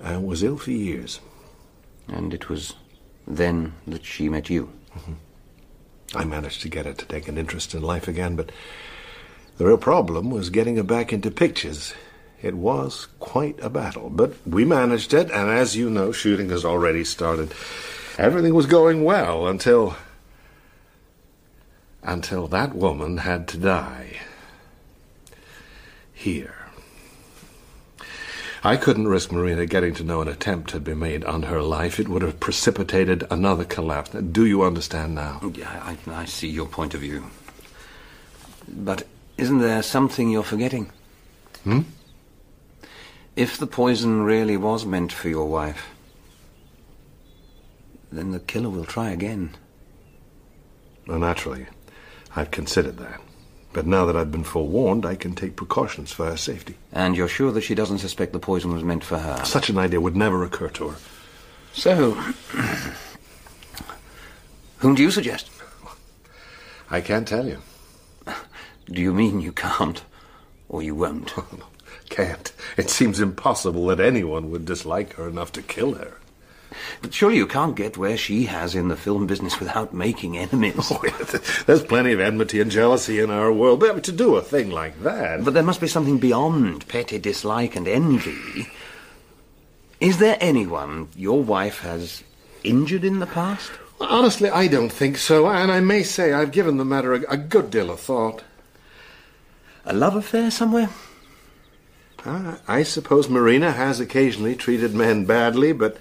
[0.00, 1.20] and was ill for years.
[2.08, 2.74] And it was
[3.26, 4.70] then that she met you.
[4.96, 5.12] Mm-hmm.
[6.14, 8.52] I managed to get her to take an interest in life again, but
[9.58, 11.94] the real problem was getting her back into pictures.
[12.42, 16.64] It was quite a battle, but we managed it, and as you know, shooting has
[16.64, 17.52] already started.
[18.18, 19.96] Everything was going well until.
[22.02, 24.18] until that woman had to die.
[26.12, 26.63] Here.
[28.66, 32.00] I couldn't risk Marina getting to know an attempt had been made on her life.
[32.00, 34.10] It would have precipitated another collapse.
[34.12, 35.38] Do you understand now?
[35.54, 37.26] Yeah, I, I see your point of view.
[38.66, 40.90] But isn't there something you're forgetting?
[41.64, 41.80] Hmm?
[43.36, 45.88] If the poison really was meant for your wife,
[48.10, 49.50] then the killer will try again.
[51.06, 51.66] Well, naturally,
[52.34, 53.20] I've considered that.
[53.74, 56.76] But now that I've been forewarned, I can take precautions for her safety.
[56.92, 59.44] And you're sure that she doesn't suspect the poison was meant for her?
[59.44, 60.96] Such an idea would never occur to her.
[61.72, 62.12] So,
[64.78, 65.50] whom do you suggest?
[66.88, 67.58] I can't tell you.
[68.86, 70.04] Do you mean you can't?
[70.68, 71.34] Or you won't?
[72.10, 72.52] Can't.
[72.76, 76.18] It seems impossible that anyone would dislike her enough to kill her.
[77.02, 80.74] But surely you can't get where she has in the film business without making enemies.
[80.90, 84.42] Oh, yeah, there's plenty of enmity and jealousy in our world, but to do a
[84.42, 85.44] thing like that.
[85.44, 88.68] But there must be something beyond petty dislike and envy.
[90.00, 92.22] Is there anyone your wife has
[92.62, 93.70] injured in the past?
[94.00, 97.36] Honestly, I don't think so, and I may say I've given the matter a, a
[97.36, 98.42] good deal of thought.
[99.84, 100.90] A love affair somewhere?
[102.24, 105.98] Uh, I suppose Marina has occasionally treated men badly, but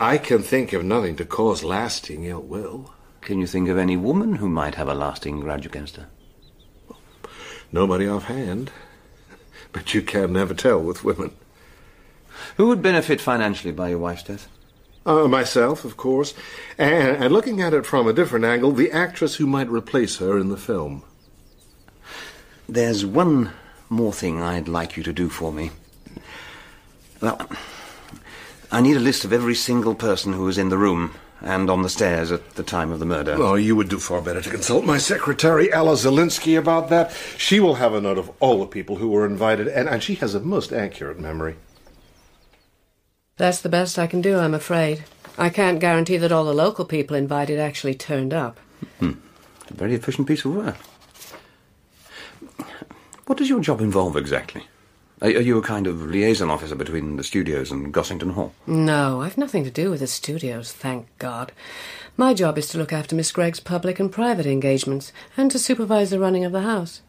[0.00, 2.94] I can think of nothing to cause lasting ill will.
[3.20, 6.06] Can you think of any woman who might have a lasting grudge against her?
[7.72, 8.70] Nobody offhand.
[9.72, 11.32] But you can never tell with women.
[12.56, 14.48] Who would benefit financially by your wife's death?
[15.04, 16.32] Uh, myself, of course.
[16.76, 20.38] And, and looking at it from a different angle, the actress who might replace her
[20.38, 21.02] in the film.
[22.68, 23.52] There's one
[23.88, 25.70] more thing I'd like you to do for me.
[27.20, 27.40] Well,
[28.70, 31.82] I need a list of every single person who was in the room and on
[31.82, 33.34] the stairs at the time of the murder.
[33.38, 37.12] Oh, you would do far better to consult my secretary, Ella Zielinsky, about that.
[37.36, 40.16] She will have a note of all the people who were invited, and, and she
[40.16, 41.56] has a most accurate memory.
[43.36, 45.04] That's the best I can do, I'm afraid.
[45.38, 48.58] I can't guarantee that all the local people invited actually turned up.
[48.98, 49.12] Hmm.
[49.70, 50.76] A very efficient piece of work.
[53.26, 54.64] What does your job involve exactly?
[55.20, 58.54] Are, you a kind of liaison officer between the studios and Gossington Hall?
[58.68, 61.50] No, I've nothing to do with the studios, thank God.
[62.16, 66.10] My job is to look after Miss Gregg's public and private engagements and to supervise
[66.10, 67.02] the running of the house.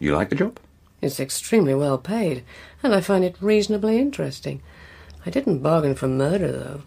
[0.00, 0.58] You like the job?
[1.00, 2.42] It's extremely well paid,
[2.82, 4.60] and I find it reasonably interesting.
[5.24, 6.82] I didn't bargain for murder, though.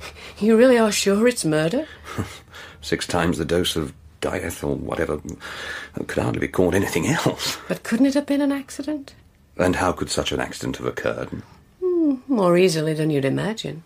[0.38, 1.88] You really are sure it's murder?
[2.80, 5.20] Six times the dose of diethyl or whatever
[6.06, 7.58] could hardly be called anything else.
[7.66, 9.14] But couldn't it have been an accident?
[9.58, 11.42] And how could such an accident have occurred?
[11.82, 13.82] Hmm, more easily than you'd imagine.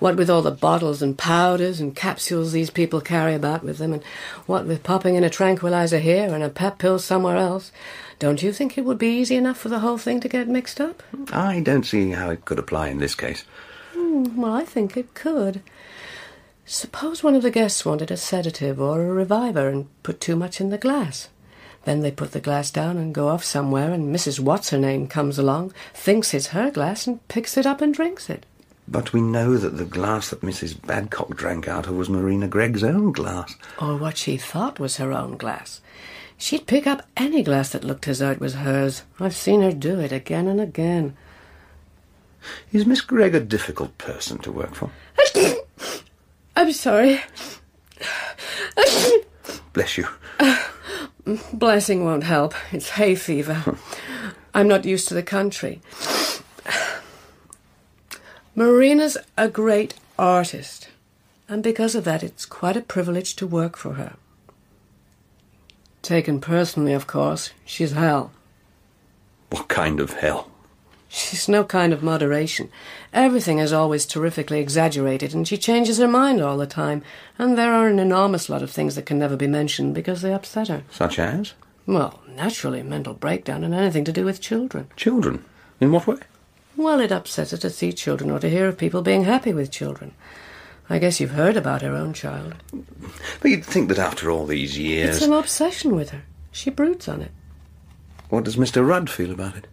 [0.00, 3.92] What with all the bottles and powders and capsules these people carry about with them,
[3.92, 4.02] and
[4.46, 7.70] what with popping in a tranquilizer here and a pep pill somewhere else,
[8.18, 10.80] don't you think it would be easy enough for the whole thing to get mixed
[10.80, 11.02] up?
[11.32, 13.44] I don't see how it could apply in this case.
[13.94, 15.62] Hmm, well, I think it could.
[16.66, 20.60] Suppose one of the guests wanted a sedative or a reviver and put too much
[20.60, 21.28] in the glass.
[21.84, 24.38] Then they put the glass down and go off somewhere, and Mrs.
[24.38, 28.30] What's her name comes along, thinks it's her glass, and picks it up and drinks
[28.30, 28.46] it.
[28.86, 30.74] But we know that the glass that Mrs.
[30.74, 33.54] Badcock drank out of was Marina Gregg's own glass.
[33.80, 35.80] Or what she thought was her own glass.
[36.36, 39.02] She'd pick up any glass that looked as though it was hers.
[39.20, 41.16] I've seen her do it again and again.
[42.72, 44.90] Is Miss Gregg a difficult person to work for?
[46.56, 47.20] I'm sorry.
[49.72, 50.08] Bless you.
[50.40, 50.58] Uh,
[51.52, 52.54] Blessing won't help.
[52.72, 53.76] It's hay fever.
[54.54, 55.80] I'm not used to the country.
[58.54, 60.88] Marina's a great artist,
[61.48, 64.16] and because of that, it's quite a privilege to work for her.
[66.02, 68.32] Taken personally, of course, she's hell.
[69.50, 70.50] What kind of hell?
[71.08, 72.70] She's no kind of moderation.
[73.12, 77.02] Everything is always terrifically exaggerated, and she changes her mind all the time.
[77.38, 80.32] And there are an enormous lot of things that can never be mentioned because they
[80.32, 80.82] upset her.
[80.90, 81.52] Such as?
[81.86, 84.88] Well, naturally, mental breakdown and anything to do with children.
[84.96, 85.44] Children?
[85.80, 86.16] In what way?
[86.76, 89.70] Well, it upsets her to see children or to hear of people being happy with
[89.70, 90.14] children.
[90.88, 92.54] I guess you've heard about her own child.
[93.40, 95.16] But you'd think that after all these years.
[95.16, 96.22] It's an obsession with her.
[96.50, 97.30] She broods on it.
[98.30, 98.86] What does Mr.
[98.86, 99.66] Rudd feel about it?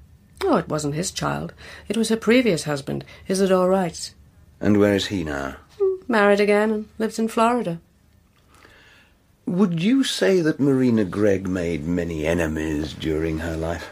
[0.43, 1.53] Oh, it wasn't his child.
[1.87, 4.13] It was her previous husband, Isidore Wright.
[4.61, 5.55] And where is he now?
[6.07, 7.79] Married again and lives in Florida.
[9.45, 13.89] Would you say that Marina Gregg made many enemies during her life?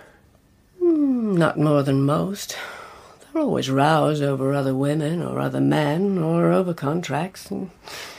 [0.80, 2.56] Hmm, not more than most.
[3.34, 7.50] There are always rows over other women or other men or over contracts.
[7.52, 7.72] And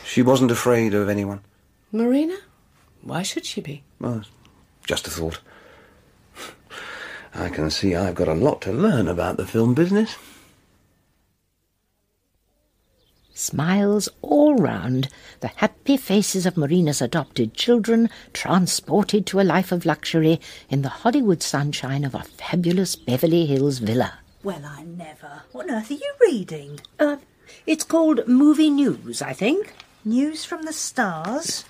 [0.05, 1.41] She wasn't afraid of anyone?
[1.93, 2.37] Marina?
[3.03, 3.83] Why should she be?
[4.01, 4.23] Well,
[4.85, 5.41] just a thought.
[7.35, 10.17] I can see I've got a lot to learn about the film business.
[13.33, 15.09] Smiles all round,
[15.41, 20.89] the happy faces of Marina's adopted children transported to a life of luxury in the
[20.89, 24.19] Hollywood sunshine of a fabulous Beverly Hills villa.
[24.43, 25.43] Well, I never.
[25.53, 26.81] What on earth are you reading?
[26.99, 27.19] Uh,
[27.65, 29.73] it's called Movie News, I think.
[30.05, 31.65] News from the stars?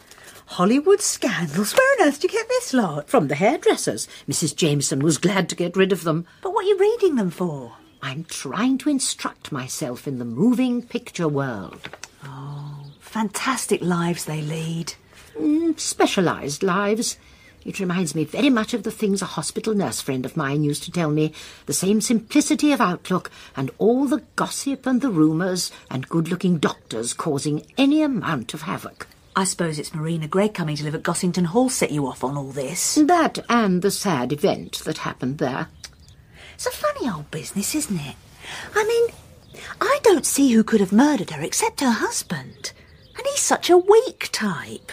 [0.53, 1.75] Hollywood scandals?
[1.75, 3.09] Where on earth do you get this lot?
[3.09, 4.09] From the hairdressers.
[4.27, 4.57] Mrs.
[4.57, 6.27] Jameson was glad to get rid of them.
[6.43, 7.75] But what are you reading them for?
[8.03, 11.91] I'm trying to instruct myself in the moving picture world.
[12.25, 14.95] Oh, fantastic lives they lead.
[15.37, 17.19] Mm, specialised lives.
[17.67, 20.83] It reminds me very much of the things a hospital nurse friend of mine used
[20.85, 21.35] to tell me.
[21.67, 27.13] The same simplicity of outlook and all the gossip and the rumours and good-looking doctors
[27.13, 29.07] causing any amount of havoc.
[29.39, 32.36] I suppose it's Marina Gregg coming to live at Gossington Hall set you off on
[32.36, 32.97] all this.
[32.97, 35.68] That and the sad event that happened there.
[36.55, 38.16] It's a funny old business, isn't it?
[38.74, 42.72] I mean, I don't see who could have murdered her except her husband.
[43.16, 44.91] And he's such a weak type.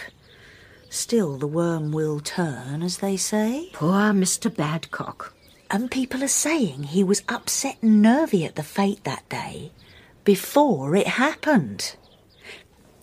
[0.91, 3.71] Still, the worm will turn, as they say.
[3.73, 4.51] Poor Mr.
[4.51, 5.31] Badcock.
[5.71, 9.71] And people are saying he was upset and nervy at the fate that day,
[10.23, 11.95] before it happened.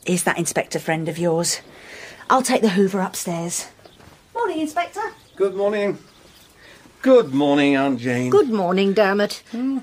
[0.06, 1.60] Is that inspector friend of yours?
[2.28, 3.68] I'll take the Hoover upstairs.
[4.34, 5.00] Morning, Inspector.
[5.36, 5.98] Good morning.
[7.02, 8.30] Good morning, Aunt Jane.
[8.30, 9.42] Good morning, Dermot.
[9.52, 9.78] Hmm.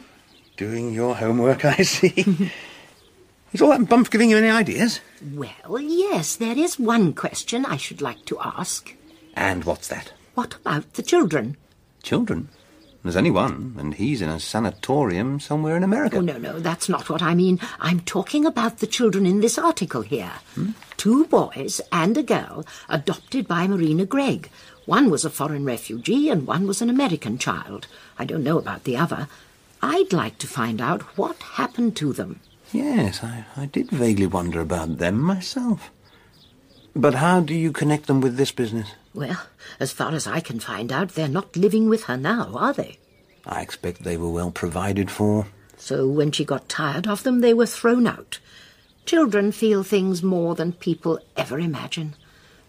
[0.57, 2.51] Doing your homework, I see.
[3.53, 4.99] Is all that bump giving you any ideas?
[5.33, 8.93] Well, yes, there is one question I should like to ask.
[9.35, 10.11] And what's that?
[10.35, 11.55] What about the children?
[12.03, 12.49] Children?
[13.09, 16.17] There's only one, and he's in a sanatorium somewhere in America.
[16.17, 17.59] Oh, no, no, that's not what I mean.
[17.79, 20.33] I'm talking about the children in this article here.
[20.53, 20.73] Hmm?
[20.95, 24.51] Two boys and a girl adopted by Marina Gregg.
[24.85, 27.87] One was a foreign refugee and one was an American child.
[28.19, 29.27] I don't know about the other.
[29.81, 32.41] I'd like to find out what happened to them.
[32.71, 35.89] Yes, I, I did vaguely wonder about them myself.
[36.99, 38.91] But how do you connect them with this business?
[39.13, 39.41] Well,
[39.79, 42.97] as far as I can find out, they're not living with her now, are they?
[43.45, 45.47] I expect they were well provided for.
[45.77, 48.39] So when she got tired of them, they were thrown out.
[49.05, 52.15] Children feel things more than people ever imagine.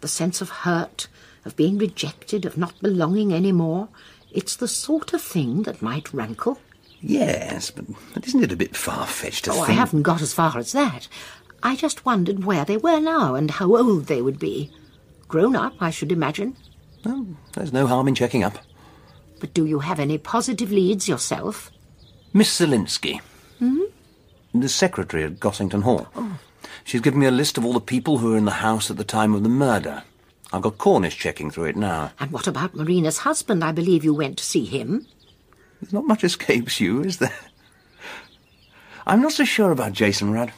[0.01, 1.09] The sense of hurt,
[1.45, 3.89] of being rejected, of not belonging any more.
[4.31, 6.61] It's the sort of thing that might rankle.
[7.03, 9.71] Yes, but, but isn't it a bit far-fetched to oh, think...
[9.71, 11.09] I haven't got as far as that.
[11.63, 14.71] I just wondered where they were now and how old they would be.
[15.29, 16.57] Grown up, I should imagine.
[17.05, 18.59] Well, there's no harm in checking up.
[19.41, 21.71] But do you have any positive leads yourself?
[22.33, 23.21] Miss Zielinsky,
[23.59, 23.83] Hmm?
[24.55, 26.09] the secretary at Gossington Hall.
[26.85, 28.97] She's given me a list of all the people who were in the house at
[28.97, 30.03] the time of the murder.
[30.53, 32.11] I've got Cornish checking through it now.
[32.19, 33.63] And what about Marina's husband?
[33.63, 35.07] I believe you went to see him.
[35.81, 37.33] There's not much escapes you, is there?
[39.07, 40.53] I'm not so sure about Jason Rudd.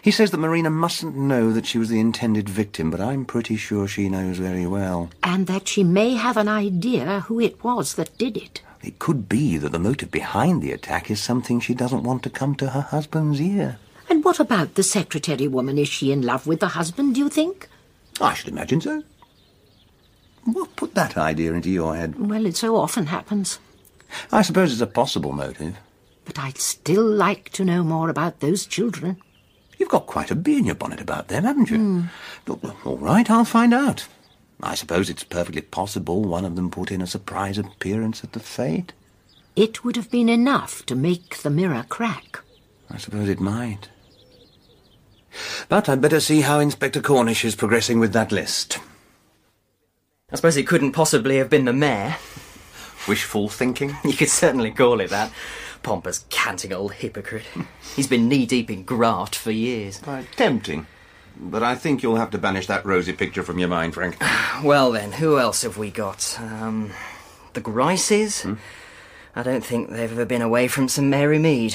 [0.00, 3.56] He says that Marina mustn't know that she was the intended victim, but I'm pretty
[3.56, 5.10] sure she knows very well.
[5.22, 8.62] And that she may have an idea who it was that did it.
[8.82, 12.30] It could be that the motive behind the attack is something she doesn't want to
[12.30, 13.78] come to her husband's ear.
[14.08, 15.78] And what about the secretary woman?
[15.78, 17.68] Is she in love with the husband, do you think?
[18.20, 19.02] I should imagine so.
[20.44, 22.18] What put that idea into your head?
[22.18, 23.60] Well, it so often happens.
[24.30, 25.76] I suppose it's a possible motive.
[26.24, 29.18] But I'd still like to know more about those children.
[29.82, 32.08] You've got quite a bee in your bonnet about them, haven't you?
[32.46, 32.86] Mm.
[32.86, 34.06] All right, I'll find out.
[34.62, 38.38] I suppose it's perfectly possible one of them put in a surprise appearance at the
[38.38, 38.92] fete.
[39.56, 42.38] It would have been enough to make the mirror crack.
[42.88, 43.88] I suppose it might.
[45.68, 48.78] But I'd better see how Inspector Cornish is progressing with that list.
[50.30, 52.18] I suppose it couldn't possibly have been the mayor.
[53.08, 53.96] Wishful thinking?
[54.04, 55.32] You could certainly call it that.
[55.82, 57.44] Pompous, canting old hypocrite.
[57.96, 59.98] He's been knee deep in graft for years.
[59.98, 60.86] Quite tempting.
[61.36, 64.16] But I think you'll have to banish that rosy picture from your mind, Frank.
[64.62, 66.38] Well then, who else have we got?
[66.38, 66.92] Um,
[67.54, 68.42] the Grices?
[68.42, 68.54] Hmm?
[69.34, 71.74] I don't think they've ever been away from St Mary Mead.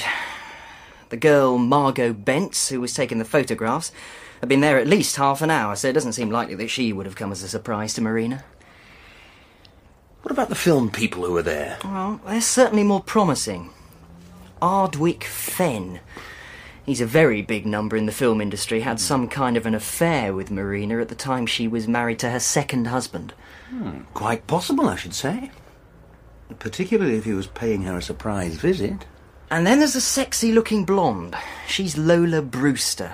[1.10, 3.92] The girl Margot Bence, who was taking the photographs,
[4.40, 6.92] had been there at least half an hour, so it doesn't seem likely that she
[6.92, 8.44] would have come as a surprise to Marina.
[10.22, 11.78] What about the film people who were there?
[11.84, 13.70] Well, they're certainly more promising.
[14.60, 16.00] Ardwick Fenn.
[16.84, 20.32] He's a very big number in the film industry, had some kind of an affair
[20.32, 23.34] with Marina at the time she was married to her second husband.
[23.68, 25.50] Hmm, quite possible, I should say.
[26.58, 29.04] Particularly if he was paying her a surprise visit.
[29.50, 31.36] And then there's a sexy looking blonde.
[31.66, 33.12] She's Lola Brewster.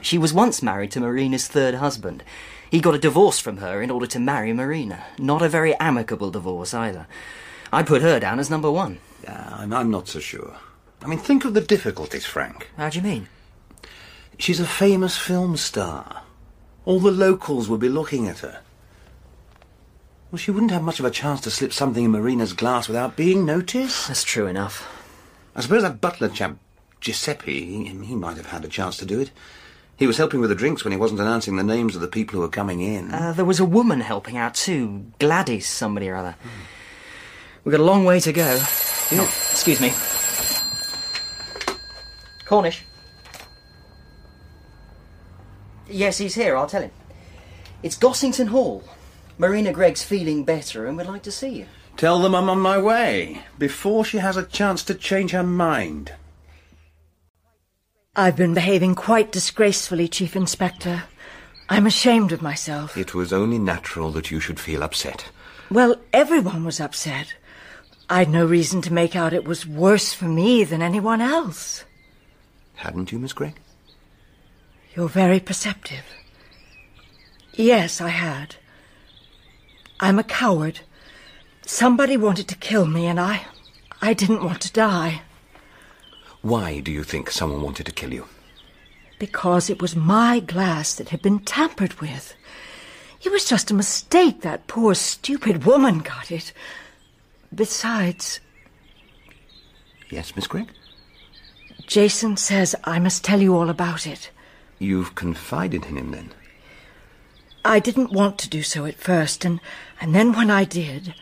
[0.00, 2.22] She was once married to Marina's third husband.
[2.70, 5.04] He got a divorce from her in order to marry Marina.
[5.18, 7.06] Not a very amicable divorce either.
[7.72, 8.98] I put her down as number one.
[9.22, 10.56] Yeah, I'm, I'm not so sure.
[11.04, 12.70] I mean, think of the difficulties, Frank.
[12.78, 13.28] How do you mean?
[14.38, 16.22] She's a famous film star.
[16.86, 18.60] All the locals would be looking at her.
[20.30, 23.16] Well, she wouldn't have much of a chance to slip something in Marina's glass without
[23.16, 24.08] being noticed.
[24.08, 24.88] That's true enough.
[25.54, 26.56] I suppose that butler chap,
[27.00, 29.30] Giuseppe, he, might have had a chance to do it.
[29.96, 32.36] He was helping with the drinks when he wasn't announcing the names of the people
[32.36, 33.12] who were coming in.
[33.12, 35.12] Uh, there was a woman helping out too.
[35.18, 36.34] Gladys, somebody or other.
[37.62, 38.58] We've got a long way to go.
[38.58, 39.92] Oh, excuse me.
[42.44, 42.84] Cornish.
[45.88, 46.56] Yes, he's here.
[46.56, 46.90] I'll tell him.
[47.82, 48.82] It's Gossington Hall.
[49.36, 51.66] Marina Gregg's feeling better and would like to see you.
[51.96, 56.12] Tell them I'm on my way, before she has a chance to change her mind.
[58.16, 61.04] I've been behaving quite disgracefully, Chief Inspector.
[61.68, 62.96] I'm ashamed of myself.
[62.96, 65.26] It was only natural that you should feel upset.
[65.70, 67.34] Well, everyone was upset.
[68.08, 71.84] I'd no reason to make out it was worse for me than anyone else.
[72.74, 73.58] Hadn't you, Miss Gregg?
[74.94, 76.04] You're very perceptive.
[77.52, 78.56] Yes, I had.
[80.00, 80.80] I'm a coward.
[81.66, 83.46] Somebody wanted to kill me, and I.
[84.02, 85.22] I didn't want to die.
[86.42, 88.26] Why do you think someone wanted to kill you?
[89.18, 92.34] Because it was my glass that had been tampered with.
[93.22, 94.42] It was just a mistake.
[94.42, 96.52] That poor, stupid woman got it.
[97.54, 98.40] Besides.
[100.10, 100.68] Yes, Miss Gregg?
[101.86, 104.30] Jason says I must tell you all about it.
[104.78, 106.32] You've confided in him, then?
[107.64, 109.60] I didn't want to do so at first, and,
[110.00, 111.14] and then when I did,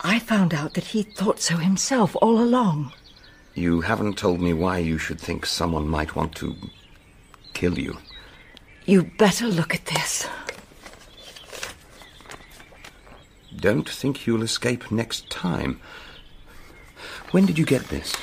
[0.00, 2.92] I found out that he thought so himself all along.
[3.54, 6.54] You haven't told me why you should think someone might want to
[7.54, 7.98] kill you.
[8.86, 10.28] You better look at this.
[13.56, 15.80] Don't think you'll escape next time.
[17.32, 18.14] When did you get this?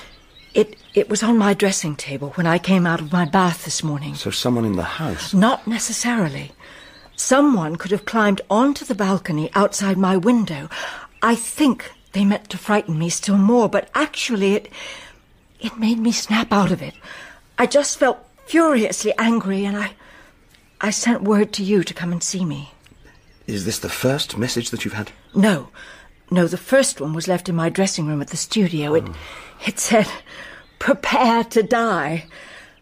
[0.56, 3.84] It it was on my dressing table when I came out of my bath this
[3.84, 4.16] morning.
[4.16, 5.34] So someone in the house?
[5.34, 6.54] Not necessarily.
[7.18, 10.70] Someone could have climbed onto the balcony outside my window.
[11.22, 14.70] I think they meant to frighten me still more, but actually it
[15.60, 16.94] it made me snap out of it.
[17.58, 19.92] I just felt furiously angry and I
[20.80, 22.72] I sent word to you to come and see me.
[23.46, 25.12] Is this the first message that you've had?
[25.34, 25.68] No.
[26.32, 28.96] No, the first one was left in my dressing room at the studio.
[28.96, 29.16] It oh.
[29.66, 30.08] it said
[30.86, 32.26] prepare to die.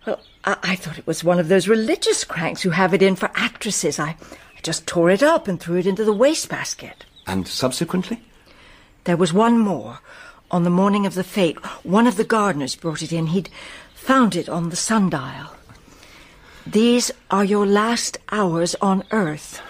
[0.06, 3.16] Well, I, I thought it was one of those religious cranks who have it in
[3.16, 3.97] for actresses.
[3.97, 7.06] I, I just tore it up and threw it into the wastebasket.
[7.26, 8.22] And subsequently?
[9.06, 9.99] There was one more.
[10.51, 13.28] On the morning of the fete, one of the gardeners brought it in.
[13.28, 13.49] He'd
[13.95, 15.56] found it on the sundial.
[16.68, 19.62] These are your last hours on Earth.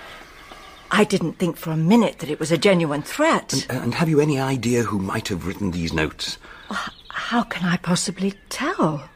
[0.89, 3.53] I didn't think for a minute that it was a genuine threat.
[3.53, 6.39] And, uh, and have you any idea who might have written these notes?
[6.71, 9.09] Oh, How can I possibly tell?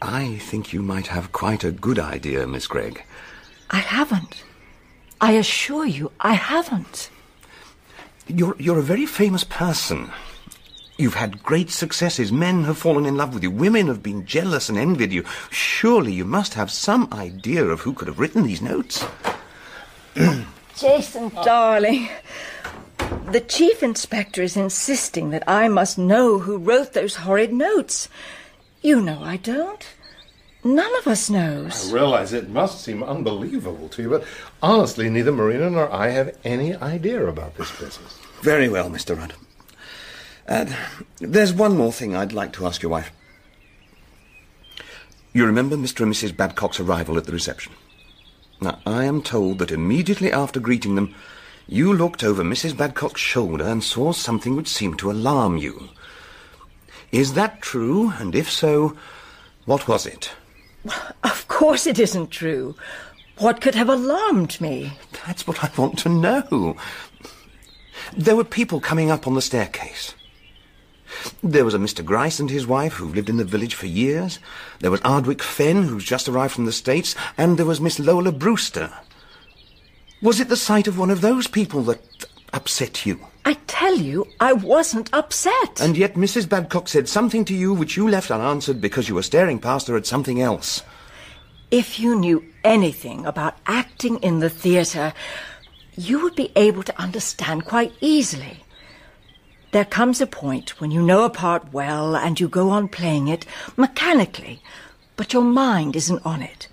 [0.00, 3.02] I think you might have quite a good idea, Miss Gregg.
[3.70, 4.44] I haven't.
[5.20, 7.10] I assure you, I haven't.
[8.26, 10.10] You're, you're a very famous person.
[10.98, 12.30] You've had great successes.
[12.30, 13.50] Men have fallen in love with you.
[13.50, 15.24] Women have been jealous and envied you.
[15.50, 19.04] Surely you must have some idea of who could have written these notes.
[20.76, 22.08] Jason, darling.
[23.32, 28.08] The chief inspector is insisting that I must know who wrote those horrid notes.
[28.82, 29.86] You know I don't.
[30.64, 31.90] None of us knows.
[31.90, 34.24] I realize it must seem unbelievable to you, but
[34.62, 38.18] honestly, neither Marina nor I have any idea about this business.
[38.42, 39.16] Very well, Mr.
[39.16, 39.34] Rudd.
[40.46, 40.76] And
[41.18, 43.10] there's one more thing I'd like to ask your wife.
[45.32, 46.02] You remember Mr.
[46.02, 46.32] and Mrs.
[46.32, 47.72] Badcock's arrival at the reception?
[48.60, 51.14] Now, I am told that immediately after greeting them,
[51.72, 52.74] you looked over Mrs.
[52.74, 55.88] Badcock's shoulder and saw something which seemed to alarm you.
[57.10, 58.12] Is that true?
[58.18, 58.96] And if so,
[59.64, 60.32] what was it?
[61.24, 62.74] Of course it isn't true.
[63.38, 64.92] What could have alarmed me?
[65.26, 66.76] That's what I want to know.
[68.14, 70.14] There were people coming up on the staircase.
[71.42, 72.04] There was a Mr.
[72.04, 74.38] Grice and his wife who've lived in the village for years.
[74.80, 77.14] There was Ardwick Fenn, who's just arrived from the States.
[77.38, 78.92] And there was Miss Lola Brewster.
[80.22, 82.00] Was it the sight of one of those people that
[82.52, 83.18] upset you?
[83.44, 85.80] I tell you, I wasn't upset.
[85.80, 86.44] And yet Mrs.
[86.44, 89.96] Badcock said something to you which you left unanswered because you were staring past her
[89.96, 90.84] at something else.
[91.72, 95.12] If you knew anything about acting in the theatre,
[95.96, 98.62] you would be able to understand quite easily.
[99.72, 103.26] There comes a point when you know a part well and you go on playing
[103.26, 103.44] it
[103.76, 104.62] mechanically,
[105.16, 106.68] but your mind isn't on it.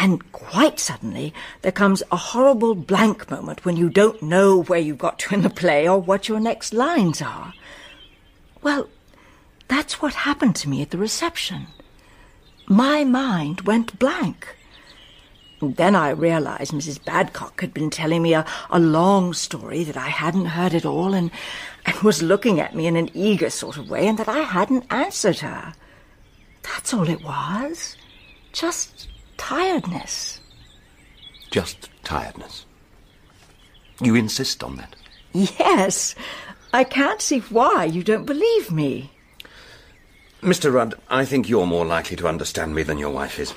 [0.00, 4.96] And quite suddenly, there comes a horrible blank moment when you don't know where you've
[4.96, 7.52] got to in the play or what your next lines are.
[8.62, 8.88] Well,
[9.68, 11.66] that's what happened to me at the reception.
[12.66, 14.56] My mind went blank.
[15.60, 16.98] Then I realized Mrs.
[17.00, 21.12] Badcock had been telling me a, a long story that I hadn't heard at all
[21.12, 21.30] and,
[21.84, 24.86] and was looking at me in an eager sort of way and that I hadn't
[24.90, 25.74] answered her.
[26.62, 27.98] That's all it was.
[28.54, 29.09] Just
[29.40, 30.38] tiredness.
[31.50, 32.66] Just tiredness.
[33.98, 34.94] You insist on that?
[35.32, 36.14] Yes.
[36.74, 39.10] I can't see why you don't believe me.
[40.42, 40.70] Mr.
[40.72, 43.54] Rudd, I think you're more likely to understand me than your wife is.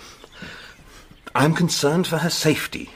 [1.35, 2.89] I'm concerned for her safety.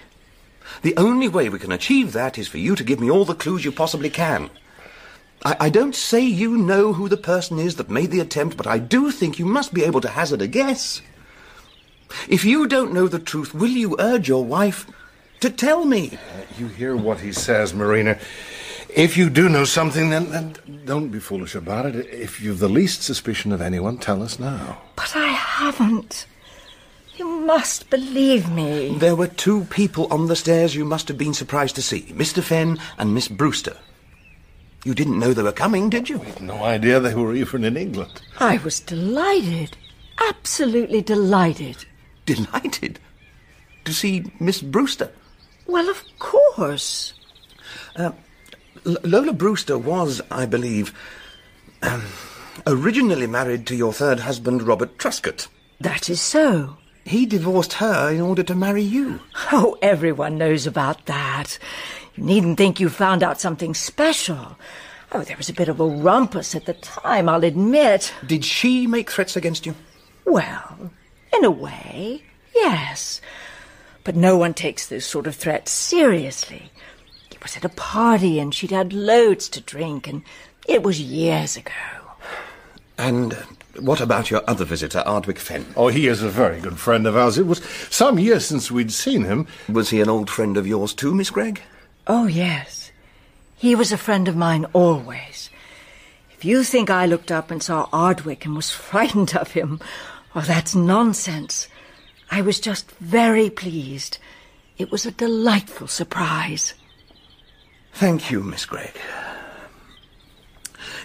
[0.81, 3.35] The only way we can achieve that is for you to give me all the
[3.35, 4.49] clues you possibly can.
[5.43, 8.67] I, I, don't say you know who the person is that made the attempt, but
[8.67, 11.01] I do think you must be able to hazard a guess.
[12.27, 14.87] If you don't know the truth, will you urge your wife
[15.39, 16.11] to tell me?
[16.35, 18.17] Uh, you hear what he says, Marina.
[18.89, 20.55] If you do know something, then, then
[20.85, 22.07] don't be foolish about it.
[22.07, 24.81] If you've the least suspicion of anyone, tell us now.
[24.95, 26.25] But I haven't.
[27.15, 28.95] You must believe me.
[28.97, 32.43] There were two people on the stairs you must have been surprised to see Mr.
[32.43, 33.77] Fenn and Miss Brewster.
[34.85, 36.19] You didn't know they were coming, did you?
[36.19, 38.21] We'd no idea they were even in England.
[38.39, 39.75] I was delighted.
[40.29, 41.85] Absolutely delighted.
[42.27, 42.99] Delighted?
[43.85, 45.11] To see Miss Brewster?
[45.65, 47.13] Well, of course.
[47.95, 48.11] Uh,
[48.83, 50.93] Lola Brewster was, I believe,
[51.81, 52.03] um,
[52.67, 55.47] originally married to your third husband, Robert Truscott.
[55.79, 56.77] That is so.
[57.05, 59.21] He divorced her in order to marry you.
[59.51, 61.57] Oh, everyone knows about that.
[62.15, 64.57] You needn't think you found out something special.
[65.13, 68.13] Oh, there was a bit of a rumpus at the time, I'll admit.
[68.25, 69.75] Did she make threats against you?
[70.25, 70.91] Well,
[71.37, 72.23] in a way,
[72.53, 73.21] yes.
[74.03, 76.71] But no one takes those sort of threats seriously.
[77.31, 80.23] It was at a party and she'd had loads to drink, and
[80.67, 81.71] it was years ago.
[82.97, 83.37] And uh,
[83.79, 85.65] what about your other visitor, Ardwick Fenn?
[85.75, 87.37] Oh, he is a very good friend of ours.
[87.37, 89.47] It was some years since we'd seen him.
[89.69, 91.61] Was he an old friend of yours too, Miss Gregg?
[92.07, 92.91] Oh, yes.
[93.55, 95.49] He was a friend of mine always.
[96.31, 99.79] If you think I looked up and saw Ardwick and was frightened of him,
[100.35, 101.67] oh, that's nonsense.
[102.29, 104.17] I was just very pleased.
[104.77, 106.73] It was a delightful surprise.
[107.93, 108.93] Thank you, Miss Gregg.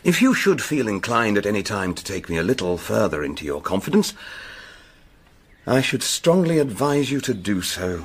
[0.05, 3.45] If you should feel inclined at any time to take me a little further into
[3.45, 4.15] your confidence,
[5.67, 8.05] I should strongly advise you to do so.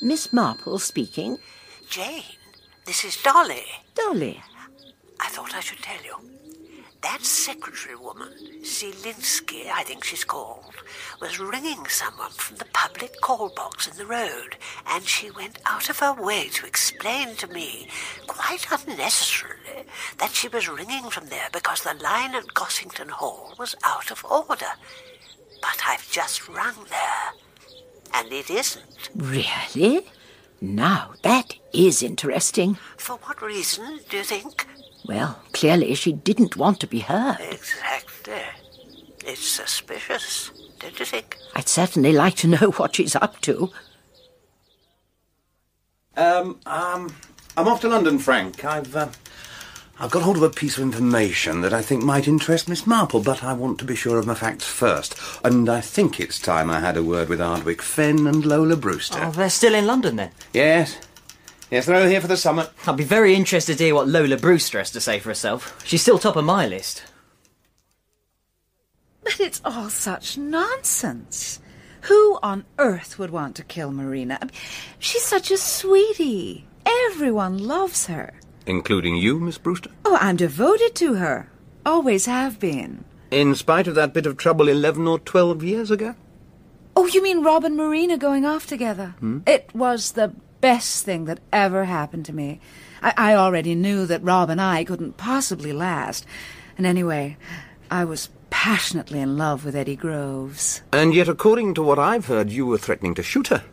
[0.00, 1.38] Miss Marple speaking.
[1.90, 2.22] Jane,
[2.86, 3.64] this is Dolly.
[3.94, 4.42] Dolly.
[5.20, 6.14] I thought I should tell you.
[7.02, 10.74] That secretary woman, Zielinsky, I think she's called,
[11.20, 14.56] was ringing someone from the public call box in the road,
[14.88, 17.88] and she went out of her way to explain to me,
[18.26, 19.84] quite unnecessarily,
[20.18, 24.24] that she was ringing from there because the line at Gossington Hall was out of
[24.24, 24.72] order.
[25.62, 27.32] But I've just rung there,
[28.14, 29.10] and it isn't.
[29.14, 30.06] Really?
[30.60, 32.78] Now, that is interesting.
[32.96, 34.66] For what reason, do you think?
[35.06, 37.38] Well, clearly she didn't want to be heard.
[37.40, 38.34] Exactly.
[39.24, 41.36] It's suspicious, don't you think?
[41.54, 43.70] I'd certainly like to know what she's up to.
[46.16, 47.14] Um, um,
[47.56, 48.64] I'm off to London, Frank.
[48.64, 49.08] I've, uh,
[49.98, 53.20] I've got hold of a piece of information that I think might interest Miss Marple,
[53.20, 55.14] but I want to be sure of my facts first.
[55.44, 59.18] And I think it's time I had a word with Ardwick Fenn and Lola Brewster.
[59.22, 60.30] Oh, they're still in London then?
[60.52, 60.98] Yes.
[61.70, 62.68] Yes, they're over here for the summer.
[62.86, 65.82] I'd be very interested to hear what Lola Brewster has to say for herself.
[65.84, 67.02] She's still top of my list.
[69.24, 71.60] But it's all such nonsense.
[72.02, 74.38] Who on earth would want to kill Marina?
[75.00, 76.68] She's such a sweetie.
[76.86, 78.34] Everyone loves her.
[78.66, 79.90] Including you, Miss Brewster?
[80.04, 81.50] Oh, I'm devoted to her.
[81.84, 83.04] Always have been.
[83.32, 86.14] In spite of that bit of trouble 11 or 12 years ago?
[86.94, 89.16] Oh, you mean Rob and Marina going off together?
[89.18, 89.40] Hmm?
[89.46, 92.60] It was the best thing that ever happened to me.
[93.02, 96.26] I, I already knew that Rob and I couldn't possibly last.
[96.76, 97.36] And anyway,
[97.90, 100.82] I was passionately in love with Eddie Groves.
[100.92, 103.64] And yet, according to what I've heard, you were threatening to shoot her.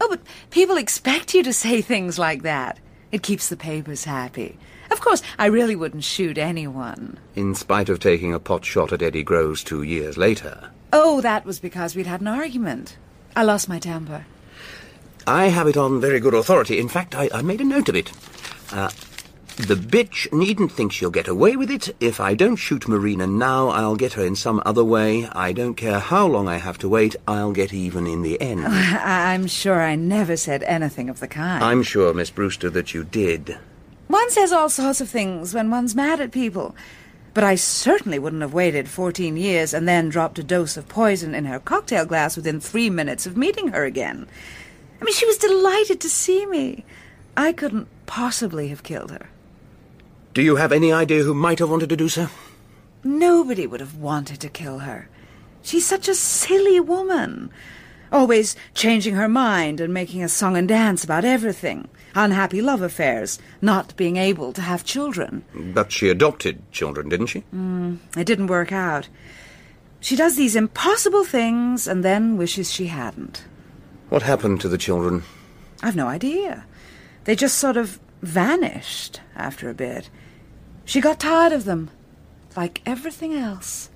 [0.00, 0.20] Oh, but
[0.50, 2.78] people expect you to say things like that.
[3.12, 4.58] It keeps the papers happy.
[4.90, 7.18] Of course, I really wouldn't shoot anyone.
[7.34, 10.70] In spite of taking a pot shot at Eddie Groves two years later.
[10.92, 12.96] Oh, that was because we'd had an argument.
[13.34, 14.26] I lost my temper.
[15.26, 16.78] I have it on very good authority.
[16.78, 18.10] In fact, I, I made a note of it.
[18.72, 18.90] Uh,
[19.56, 21.94] the bitch needn't think she'll get away with it.
[22.00, 25.26] If I don't shoot Marina now, I'll get her in some other way.
[25.32, 28.64] I don't care how long I have to wait, I'll get even in the end.
[28.66, 31.62] I- I'm sure I never said anything of the kind.
[31.62, 33.58] I'm sure, Miss Brewster, that you did.
[34.08, 36.74] One says all sorts of things when one's mad at people.
[37.34, 41.34] But I certainly wouldn't have waited 14 years and then dropped a dose of poison
[41.34, 44.26] in her cocktail glass within three minutes of meeting her again.
[45.02, 46.84] I mean, she was delighted to see me.
[47.36, 49.30] I couldn't possibly have killed her.
[50.32, 52.28] Do you have any idea who might have wanted to do so?
[53.02, 55.08] Nobody would have wanted to kill her.
[55.60, 57.50] She's such a silly woman.
[58.12, 61.88] Always changing her mind and making a song and dance about everything.
[62.14, 65.44] Unhappy love affairs, not being able to have children.
[65.52, 67.42] But she adopted children, didn't she?
[67.52, 69.08] Mm, it didn't work out.
[69.98, 73.42] She does these impossible things and then wishes she hadn't.
[74.12, 75.22] What happened to the children?
[75.82, 76.66] I've no idea.
[77.24, 80.10] They just sort of vanished after a bit.
[80.84, 81.88] She got tired of them,
[82.54, 83.88] like everything else.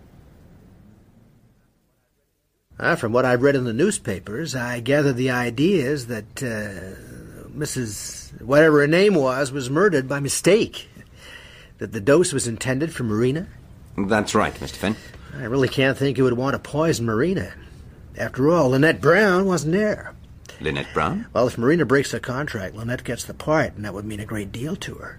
[2.81, 6.97] Ah, from what I've read in the newspapers, I gather the idea is that uh,
[7.51, 8.41] Mrs.
[8.41, 10.89] whatever her name was was murdered by mistake.
[11.77, 13.49] That the dose was intended for Marina.
[13.99, 14.77] That's right, Mr.
[14.77, 14.97] Fenn.
[15.37, 17.53] I really can't think who would want to poison Marina.
[18.17, 20.15] After all, Lynette Brown wasn't there.
[20.61, 21.27] Lynette Brown?
[21.33, 24.25] Well, if Marina breaks the contract, Lynette gets the part, and that would mean a
[24.27, 25.19] great deal to her.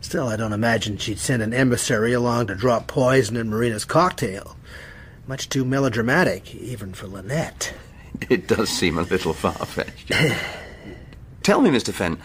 [0.00, 4.56] Still, I don't imagine she'd send an emissary along to drop poison in Marina's cocktail.
[5.26, 7.74] Much too melodramatic, even for Lynette.
[8.30, 10.12] It does seem a little far-fetched.
[11.42, 11.92] Tell me, Mr.
[11.92, 12.18] Fenn,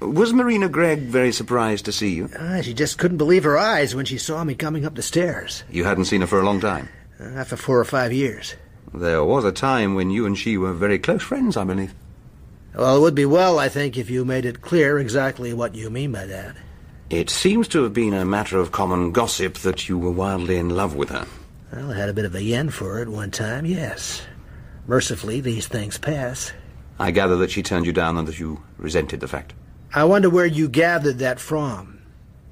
[0.00, 2.28] was Marina Gregg very surprised to see you?
[2.38, 5.64] Ah, she just couldn't believe her eyes when she saw me coming up the stairs.
[5.70, 6.88] You hadn't seen her for a long time.
[7.18, 8.56] Uh, for four or five years.
[8.96, 11.94] There was a time when you and she were very close friends, I believe.
[12.74, 15.90] Well, it would be well, I think, if you made it clear exactly what you
[15.90, 16.56] mean by that.
[17.10, 20.70] It seems to have been a matter of common gossip that you were wildly in
[20.70, 21.26] love with her.
[21.72, 24.22] Well, I had a bit of a yen for it one time, yes.
[24.86, 26.52] Mercifully, these things pass.
[26.98, 29.52] I gather that she turned you down and that you resented the fact.
[29.94, 32.00] I wonder where you gathered that from.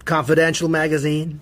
[0.04, 1.40] Confidential magazine?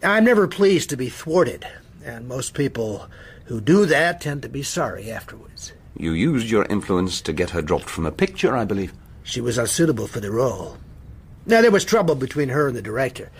[0.00, 1.66] I'm never pleased to be thwarted,
[2.04, 3.08] and most people
[3.46, 5.72] who do that tend to be sorry afterwards.
[5.96, 8.92] You used your influence to get her dropped from a picture, I believe.
[9.22, 10.78] She was unsuitable for the role.
[11.46, 13.30] Now, there was trouble between her and the director.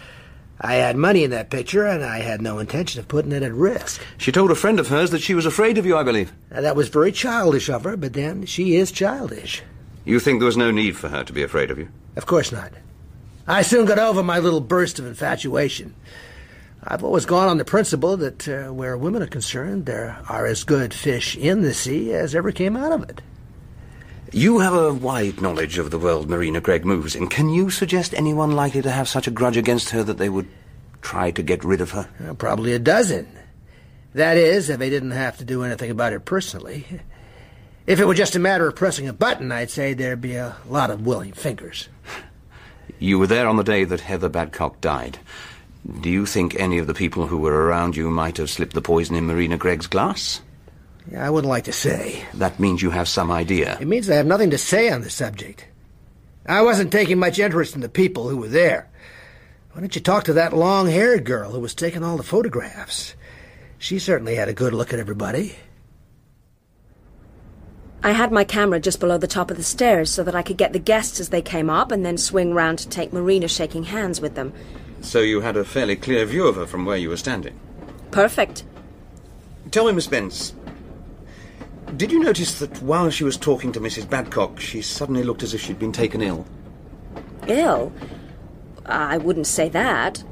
[0.61, 3.53] I had money in that picture, and I had no intention of putting it at
[3.53, 4.01] risk.
[4.19, 6.33] She told a friend of hers that she was afraid of you, I believe.
[6.51, 9.63] Now, that was very childish of her, but then she is childish.
[10.05, 11.89] You think there was no need for her to be afraid of you?
[12.17, 12.73] Of course not.
[13.47, 15.95] I soon got over my little burst of infatuation.
[16.85, 20.65] I've always gone on the principle that uh, where women are concerned, there are as
[20.65, 23.23] good fish in the sea as ever came out of it.
[24.33, 27.29] You have a wide knowledge of the world Marina Gregg moves in.
[27.29, 30.49] Can you suggest anyone likely to have such a grudge against her that they would
[31.03, 32.09] try to get rid of her?
[32.27, 33.29] Uh, probably a dozen.
[34.15, 36.85] That is, if they didn't have to do anything about it personally.
[37.87, 40.57] If it were just a matter of pressing a button, I'd say there'd be a
[40.69, 41.89] lot of willing fingers.
[42.99, 45.19] You were there on the day that Heather Badcock died.
[46.01, 48.83] Do you think any of the people who were around you might have slipped the
[48.83, 50.41] poison in Marina Gregg's glass?
[51.11, 52.25] Yeah, I wouldn't like to say.
[52.35, 53.77] That means you have some idea.
[53.81, 55.67] It means I have nothing to say on the subject.
[56.47, 58.89] I wasn't taking much interest in the people who were there.
[59.73, 63.15] Why don't you talk to that long haired girl who was taking all the photographs?
[63.79, 65.57] She certainly had a good look at everybody.
[68.05, 70.57] I had my camera just below the top of the stairs so that I could
[70.57, 73.85] get the guests as they came up and then swing round to take Marina shaking
[73.85, 74.53] hands with them.
[75.03, 77.59] So you had a fairly clear view of her from where you were standing?
[78.13, 78.65] Perfect.
[79.71, 80.55] Tell me, Miss Bence,
[81.97, 84.07] did you notice that while she was talking to Mrs.
[84.07, 86.47] Badcock, she suddenly looked as if she'd been taken ill?
[87.49, 87.93] Ill?
[88.87, 90.23] I wouldn't say that.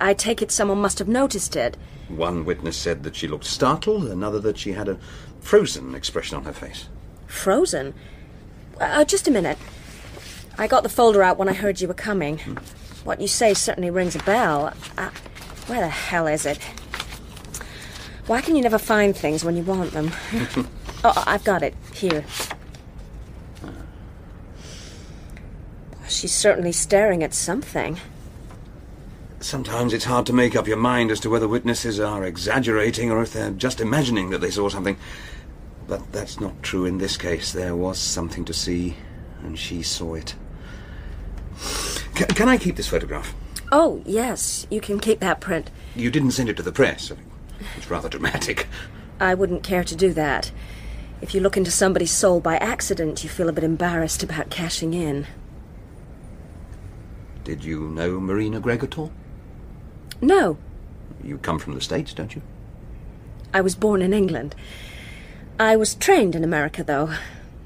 [0.00, 1.76] I take it someone must have noticed it.
[2.08, 4.98] One witness said that she looked startled, another that she had a
[5.40, 6.88] frozen expression on her face.
[7.26, 7.94] Frozen?
[8.80, 9.58] Uh, just a minute.
[10.58, 12.40] I got the folder out when I heard you were coming.
[13.04, 14.72] What you say certainly rings a bell.
[14.96, 15.10] Uh,
[15.66, 16.58] where the hell is it?
[18.26, 20.10] Why can you never find things when you want them?
[21.04, 21.74] oh, I've got it.
[21.92, 22.24] Here.
[26.08, 27.98] She's certainly staring at something.
[29.40, 33.22] Sometimes it's hard to make up your mind as to whether witnesses are exaggerating or
[33.22, 34.96] if they're just imagining that they saw something.
[35.86, 37.52] But that's not true in this case.
[37.52, 38.96] There was something to see,
[39.42, 40.34] and she saw it.
[42.16, 43.34] C- can I keep this photograph?
[43.72, 45.70] Oh, yes, you can keep that print.
[45.96, 47.12] You didn't send it to the press.
[47.76, 48.66] It's rather dramatic.
[49.20, 50.52] I wouldn't care to do that.
[51.20, 54.92] If you look into somebody's soul by accident, you feel a bit embarrassed about cashing
[54.94, 55.26] in.
[57.44, 59.12] Did you know Marina Gregg at all?
[60.20, 60.56] No,
[61.22, 62.42] You come from the States, don't you?
[63.52, 64.54] I was born in England.
[65.58, 67.10] I was trained in America, though.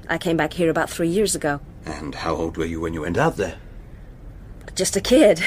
[0.09, 1.59] I came back here about three years ago.
[1.85, 3.57] And how old were you when you went out there?
[4.79, 5.43] Just a kid.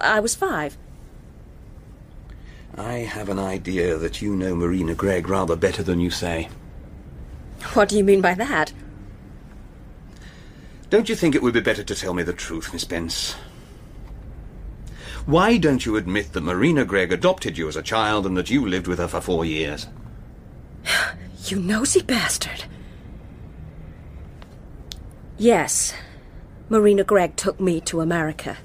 [0.00, 0.76] I was five.
[2.76, 6.48] I have an idea that you know Marina Gregg rather better than you say.
[7.74, 8.72] What do you mean by that?
[10.90, 13.36] Don't you think it would be better to tell me the truth, Miss Bence?
[15.24, 18.66] Why don't you admit that Marina Gregg adopted you as a child and that you
[18.66, 19.86] lived with her for four years?
[21.44, 22.64] You nosy bastard.
[25.38, 25.94] Yes,
[26.70, 28.58] Marina Gregg took me to America.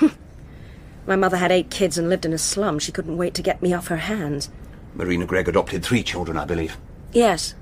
[1.06, 2.78] My mother had eight kids and lived in a slum.
[2.78, 4.48] She couldn't wait to get me off her hands.
[4.94, 6.76] Marina Gregg adopted three children, I believe.
[7.12, 7.54] Yes,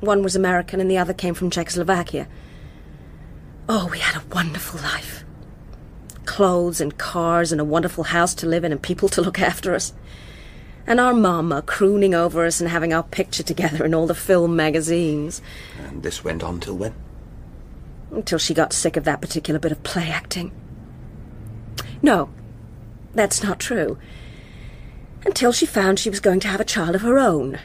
[0.00, 2.26] one was American and the other came from Czechoslovakia.
[3.68, 5.24] Oh, we had a wonderful life.
[6.24, 9.74] Clothes and cars and a wonderful house to live in and people to look after
[9.74, 9.92] us.
[10.86, 14.56] And our mama crooning over us and having our picture together in all the film
[14.56, 15.42] magazines.
[15.78, 16.94] And this went on till when?
[18.12, 20.52] Until she got sick of that particular bit of play acting.
[22.02, 22.28] No,
[23.14, 23.98] that's not true.
[25.24, 27.58] Until she found she was going to have a child of her own.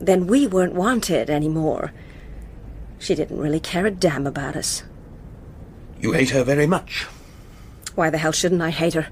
[0.00, 1.92] Then we weren't wanted anymore.
[2.98, 4.84] She didn't really care a damn about us.
[6.00, 7.06] You hate her very much.
[7.94, 9.08] Why the hell shouldn't I hate her?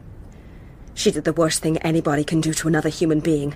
[0.94, 3.54] She did the worst thing anybody can do to another human being.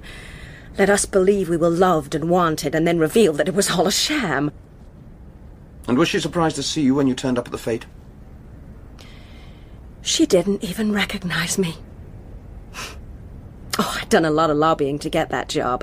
[0.76, 3.86] Let us believe we were loved and wanted, and then reveal that it was all
[3.86, 4.51] a sham.
[5.91, 7.84] And was she surprised to see you when you turned up at the fete?
[10.03, 11.78] She didn't even recognize me.
[13.76, 15.82] Oh, I'd done a lot of lobbying to get that job.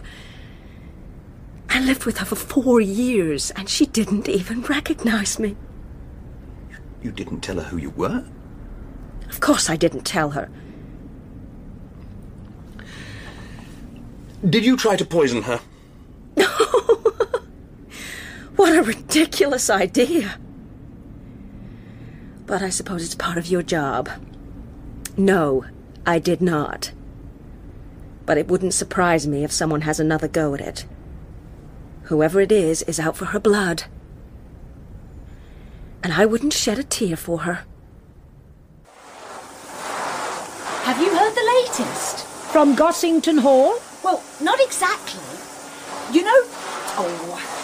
[1.70, 5.58] I lived with her for four years, and she didn't even recognize me.
[7.04, 8.24] You didn't tell her who you were?
[9.28, 10.50] Of course I didn't tell her.
[14.50, 15.60] Did you try to poison her?
[18.58, 20.40] What a ridiculous idea.
[22.48, 24.10] But I suppose it's part of your job.
[25.16, 25.66] No,
[26.08, 26.92] I did not.
[28.26, 30.86] But it wouldn't surprise me if someone has another go at it.
[32.06, 33.84] Whoever it is is out for her blood.
[36.02, 37.60] And I wouldn't shed a tear for her.
[40.84, 42.26] Have you heard the latest?
[42.52, 43.76] From Gossington Hall?
[44.04, 45.22] Well, not exactly.
[46.12, 46.42] You know.
[47.00, 47.57] Oh.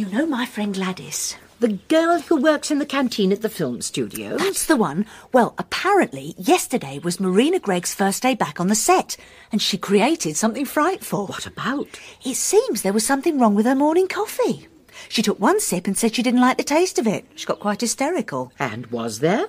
[0.00, 1.36] You know my friend Gladys.
[1.58, 4.38] The girl who works in the canteen at the film studio?
[4.38, 5.04] That's the one.
[5.30, 9.18] Well, apparently, yesterday was Marina Gregg's first day back on the set,
[9.52, 11.26] and she created something frightful.
[11.26, 11.86] What about?
[12.24, 14.68] It seems there was something wrong with her morning coffee.
[15.10, 17.26] She took one sip and said she didn't like the taste of it.
[17.34, 18.54] She got quite hysterical.
[18.58, 19.48] And was there?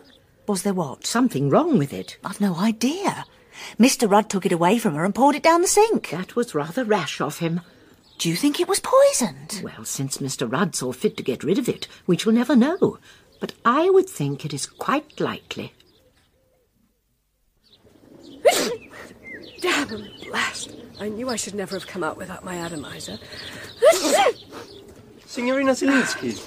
[0.50, 1.06] Was there what?
[1.06, 2.18] Something wrong with it.
[2.26, 3.24] I've no idea.
[3.80, 4.12] Mr.
[4.12, 6.10] Rudd took it away from her and poured it down the sink.
[6.10, 7.62] That was rather rash of him.
[8.22, 9.62] Do you think it was poisoned?
[9.64, 10.50] Well, since Mr.
[10.50, 13.00] Rudd saw fit to get rid of it, we shall never know.
[13.40, 15.74] But I would think it is quite likely.
[19.60, 20.76] Damn and blast!
[21.00, 23.18] I knew I should never have come out without my atomizer.
[25.26, 26.38] Signorina Zielinsky,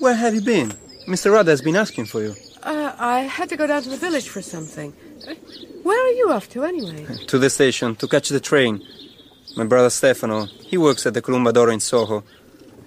[0.00, 0.70] where have you been?
[1.06, 1.30] Mr.
[1.30, 2.34] Rudd has been asking for you.
[2.62, 4.92] Uh, I had to go down to the village for something.
[5.82, 7.06] Where are you off to, anyway?
[7.26, 8.82] To the station, to catch the train.
[9.56, 12.22] My brother Stefano, he works at the Columbadoro in Soho.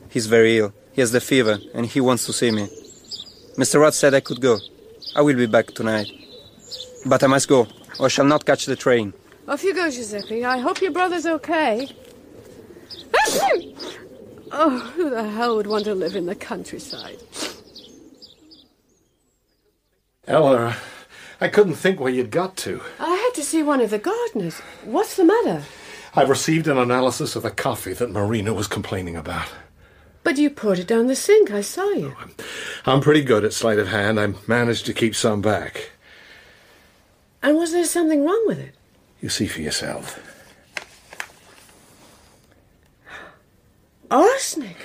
[0.09, 0.73] He's very ill.
[0.93, 2.67] He has the fever, and he wants to see me.
[3.57, 3.79] Mr.
[3.79, 4.59] Rudd said I could go.
[5.15, 6.09] I will be back tonight.
[7.05, 7.67] But I must go,
[7.99, 9.13] or I shall not catch the train.
[9.47, 10.45] Off you go, Giuseppe.
[10.45, 11.89] I hope your brother's okay.
[14.51, 17.19] oh, who the hell would want to live in the countryside?
[20.25, 20.77] Ella,
[21.41, 22.81] I couldn't think where you'd got to.
[22.99, 24.59] I had to see one of the gardeners.
[24.85, 25.63] What's the matter?
[26.15, 29.49] I've received an analysis of the coffee that Marina was complaining about.
[30.23, 31.51] But you poured it down the sink.
[31.51, 32.15] I saw you.
[32.17, 32.29] Oh,
[32.85, 34.19] I'm pretty good at sleight of hand.
[34.19, 35.91] I managed to keep some back.
[37.41, 38.75] And was there something wrong with it?
[39.21, 40.19] You see for yourself.
[44.09, 44.77] Arsenic.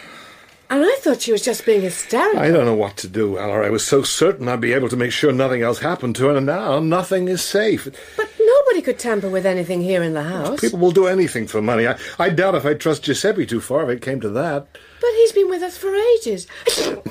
[0.70, 2.40] And I thought she was just being hysterical.
[2.40, 3.62] I don't know what to do, Ella.
[3.62, 6.36] I was so certain I'd be able to make sure nothing else happened to her,
[6.36, 7.88] and now nothing is safe.
[8.16, 10.60] But nobody could tamper with anything here in the house.
[10.60, 11.88] People will do anything for money.
[11.88, 14.66] I, I doubt if I'd trust Giuseppe too far if it came to that.
[15.00, 16.46] But he's been with us for ages.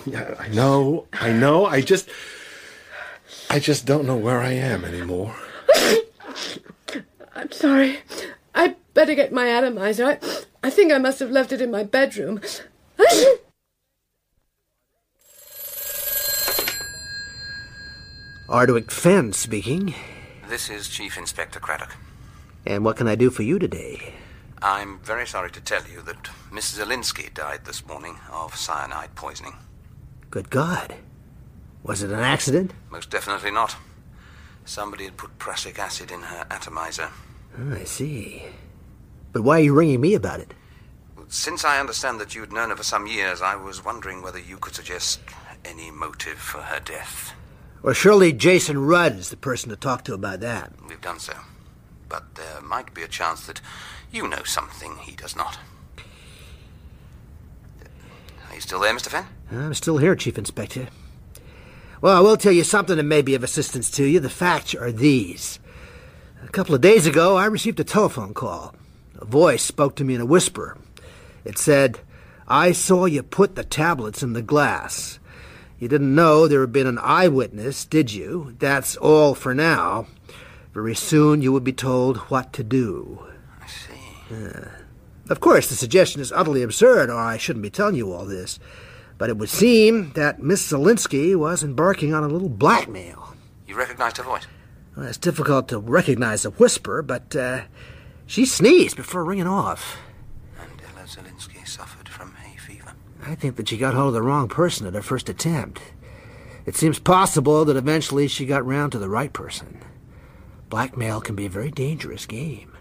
[0.05, 1.65] Yeah, I know, I know.
[1.65, 2.07] I just.
[3.49, 5.35] I just don't know where I am anymore.
[7.35, 7.99] I'm sorry.
[8.55, 10.05] I better get my atomizer.
[10.05, 10.19] I,
[10.63, 12.39] I think I must have left it in my bedroom.
[18.49, 19.93] Ardwick Fenn speaking.
[20.47, 21.97] This is Chief Inspector Craddock.
[22.65, 24.13] And what can I do for you today?
[24.61, 29.57] I'm very sorry to tell you that Miss Zielinsky died this morning of cyanide poisoning.
[30.31, 30.95] Good God.
[31.83, 32.73] Was it an accident?
[32.89, 33.75] Most definitely not.
[34.63, 37.09] Somebody had put prussic acid in her atomizer.
[37.59, 38.43] Oh, I see.
[39.33, 40.53] But why are you ringing me about it?
[41.27, 44.55] Since I understand that you'd known her for some years, I was wondering whether you
[44.55, 45.19] could suggest
[45.65, 47.33] any motive for her death.
[47.81, 50.73] Well, surely Jason Rudd is the person to talk to about that.
[50.87, 51.33] We've done so.
[52.09, 53.61] But there might be a chance that
[54.11, 55.59] you know something he does not.
[58.49, 59.09] Are you still there, Mr.
[59.09, 59.25] Fenn?
[59.51, 60.87] I'm still here, Chief Inspector.
[62.01, 64.19] Well, I will tell you something that may be of assistance to you.
[64.19, 65.59] The facts are these.
[66.43, 68.75] A couple of days ago, I received a telephone call.
[69.19, 70.77] A voice spoke to me in a whisper.
[71.43, 71.99] It said,
[72.47, 75.19] I saw you put the tablets in the glass.
[75.79, 78.55] You didn't know there had been an eyewitness, did you?
[78.59, 80.07] That's all for now.
[80.73, 83.25] Very soon you will be told what to do.
[83.61, 84.43] I see.
[85.29, 88.59] Of course, the suggestion is utterly absurd, or I shouldn't be telling you all this.
[89.17, 93.35] But it would seem that Miss Zielinsky was embarking on a little blackmail.
[93.67, 94.47] You recognized her voice?
[94.95, 97.61] Well, it's difficult to recognize a whisper, but uh,
[98.25, 99.97] she sneezed before ringing off.
[100.59, 102.93] And Ella Zielinsky suffered from hay fever.
[103.27, 105.81] I think that she got hold of the wrong person at her first attempt.
[106.65, 109.83] It seems possible that eventually she got round to the right person.
[110.69, 112.71] Blackmail can be a very dangerous game.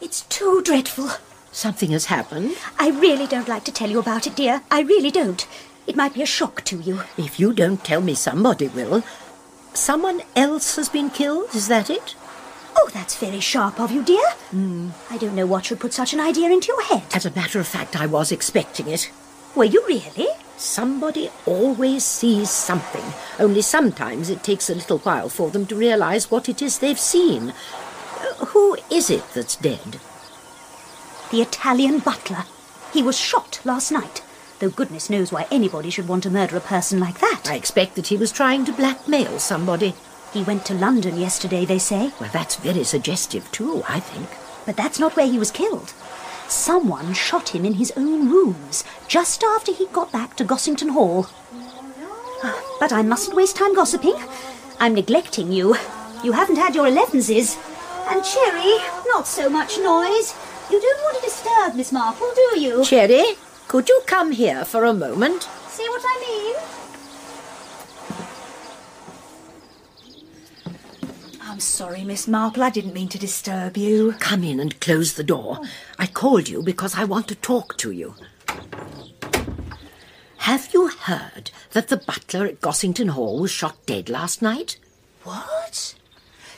[0.00, 1.08] It's too dreadful.
[1.52, 2.56] Something has happened.
[2.80, 4.62] I really don't like to tell you about it, dear.
[4.72, 5.46] I really don't.
[5.86, 7.00] It might be a shock to you.
[7.16, 9.04] If you don't tell me, somebody will.
[9.72, 12.16] Someone else has been killed, is that it?
[12.76, 14.26] Oh, that's very sharp of you, dear.
[15.10, 17.02] I don't know what should put such an idea into your head.
[17.14, 19.10] As a matter of fact, I was expecting it.
[19.54, 20.28] Were you really?
[20.56, 23.04] Somebody always sees something,
[23.38, 26.98] only sometimes it takes a little while for them to realize what it is they've
[26.98, 27.50] seen.
[28.20, 29.98] Uh, Who is it that's dead?
[31.30, 32.44] The Italian butler.
[32.92, 34.22] He was shot last night.
[34.60, 37.42] Though goodness knows why anybody should want to murder a person like that.
[37.46, 39.94] I expect that he was trying to blackmail somebody.
[40.34, 42.12] He went to London yesterday, they say.
[42.20, 44.28] Well, that's very suggestive, too, I think.
[44.66, 45.94] But that's not where he was killed.
[46.48, 51.28] Someone shot him in his own rooms just after he got back to Gossington Hall.
[52.42, 54.16] Ah, But I mustn't waste time gossiping.
[54.80, 55.76] I'm neglecting you.
[56.24, 57.56] You haven't had your elevenses.
[58.08, 58.76] And Cherry,
[59.06, 60.34] not so much noise.
[60.70, 62.84] You don't want to disturb Miss Marple, do you?
[62.84, 63.36] Cherry,
[63.68, 65.44] could you come here for a moment?
[65.68, 66.83] See what I mean?
[71.54, 72.64] I'm sorry, Miss Marple.
[72.64, 74.16] I didn't mean to disturb you.
[74.18, 75.60] Come in and close the door.
[76.00, 78.16] I called you because I want to talk to you.
[80.38, 84.80] Have you heard that the butler at Gossington Hall was shot dead last night?
[85.22, 85.94] What?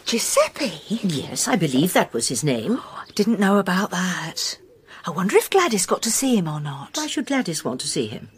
[0.06, 0.80] Giuseppe?
[0.88, 2.78] Yes, I believe that was his name.
[2.80, 4.58] Oh, didn't know about that.
[5.06, 6.96] I wonder if Gladys got to see him or not.
[6.96, 8.30] Why should Gladys want to see him?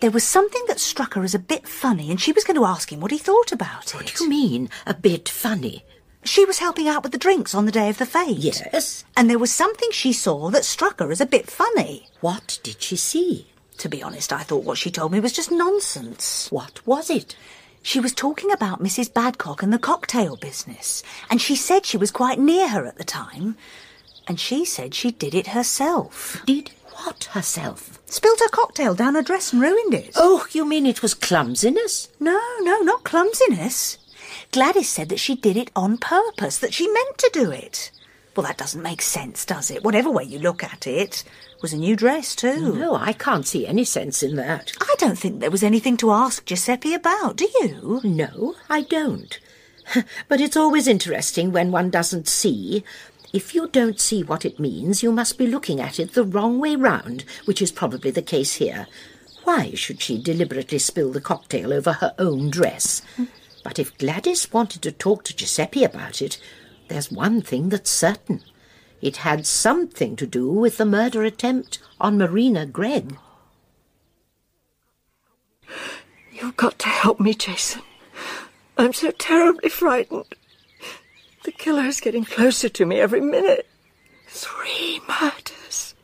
[0.00, 2.64] There was something that struck her as a bit funny, and she was going to
[2.64, 3.94] ask him what he thought about it.
[3.94, 5.84] What do you mean, a bit funny?
[6.26, 8.38] She was helping out with the drinks on the day of the fete.
[8.38, 9.04] Yes.
[9.16, 12.08] And there was something she saw that struck her as a bit funny.
[12.20, 13.46] What did she see?
[13.78, 16.50] To be honest, I thought what she told me was just nonsense.
[16.50, 17.36] What was it?
[17.82, 19.12] She was talking about Mrs.
[19.12, 23.04] Badcock and the cocktail business, and she said she was quite near her at the
[23.04, 23.56] time,
[24.26, 26.42] and she said she did it herself.
[26.44, 28.00] Did what herself?
[28.06, 30.10] Spilled her cocktail down her dress and ruined it.
[30.16, 32.08] Oh, you mean it was clumsiness?
[32.18, 33.98] No, no, not clumsiness.
[34.56, 37.90] Gladys said that she did it on purpose, that she meant to do it.
[38.34, 39.84] Well, that doesn't make sense, does it?
[39.84, 41.24] Whatever way you look at it.
[41.54, 42.74] It was a new dress, too.
[42.74, 44.72] No, I can't see any sense in that.
[44.80, 48.00] I don't think there was anything to ask Giuseppe about, do you?
[48.02, 49.38] No, I don't.
[50.26, 52.82] but it's always interesting when one doesn't see.
[53.34, 56.60] If you don't see what it means, you must be looking at it the wrong
[56.60, 58.86] way round, which is probably the case here.
[59.44, 63.02] Why should she deliberately spill the cocktail over her own dress?
[63.66, 66.38] But if Gladys wanted to talk to Giuseppe about it,
[66.86, 68.44] there's one thing that's certain.
[69.02, 73.18] It had something to do with the murder attempt on Marina Gregg.
[76.32, 77.82] You've got to help me, Jason.
[78.78, 80.36] I'm so terribly frightened.
[81.42, 83.66] The killer is getting closer to me every minute.
[84.28, 85.96] Three murders.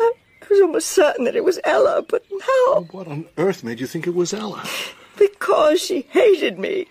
[0.00, 0.14] I
[0.50, 2.88] was almost certain that it was Ella, but now.
[2.90, 4.64] What on earth made you think it was Ella?
[5.18, 6.86] Because she hated me.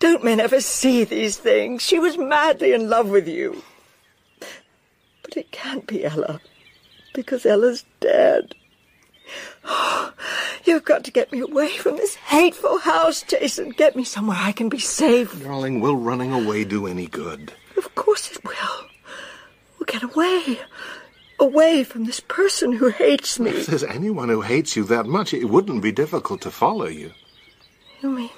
[0.00, 1.82] Don't men ever see these things?
[1.82, 3.62] She was madly in love with you.
[5.22, 6.40] But it can't be Ella,
[7.14, 8.54] because Ella's dead.
[9.64, 10.12] Oh,
[10.64, 13.70] you've got to get me away from this hateful house, Jason.
[13.70, 15.42] Get me somewhere I can be safe.
[15.42, 17.52] Darling, will running away do any good?
[17.76, 18.86] Of course it will.
[19.78, 20.60] We'll get away.
[21.40, 23.50] Away from this person who hates me.
[23.50, 27.12] If there's anyone who hates you that much, it wouldn't be difficult to follow you.
[28.02, 28.30] You mean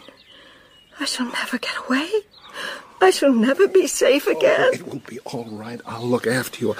[0.98, 2.08] I shall never get away?
[3.00, 4.70] I shall never be safe again?
[4.74, 5.80] It will be all right.
[5.86, 6.76] I'll look after you.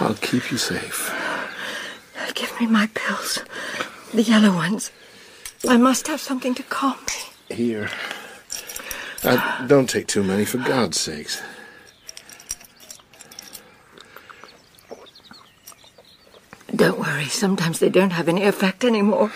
[0.00, 1.12] I'll keep you safe.
[2.34, 3.38] Give me my pills.
[4.12, 4.90] The yellow ones.
[5.68, 6.96] I must have something to calm
[7.48, 7.54] me.
[7.54, 7.88] Here.
[9.22, 11.40] Uh, don't take too many, for God's sakes.
[16.74, 19.30] Don't worry, sometimes they don't have any effect anymore.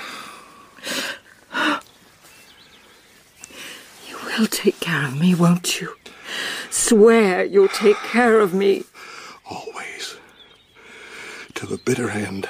[4.38, 5.96] You will take care of me, won't you?
[6.70, 8.84] Swear you'll take care of me.
[9.50, 10.16] Always.
[11.54, 12.48] To the bitter end.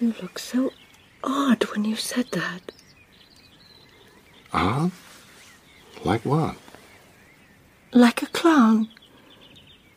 [0.00, 0.72] You look so
[1.22, 2.72] odd when you said that.
[4.54, 4.90] Ah?
[6.02, 6.56] Like what?
[7.92, 8.88] Like a clown.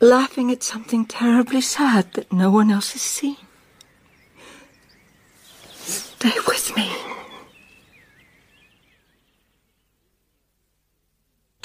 [0.01, 3.37] Laughing at something terribly sad that no one else has seen.
[5.71, 6.91] Stay with me.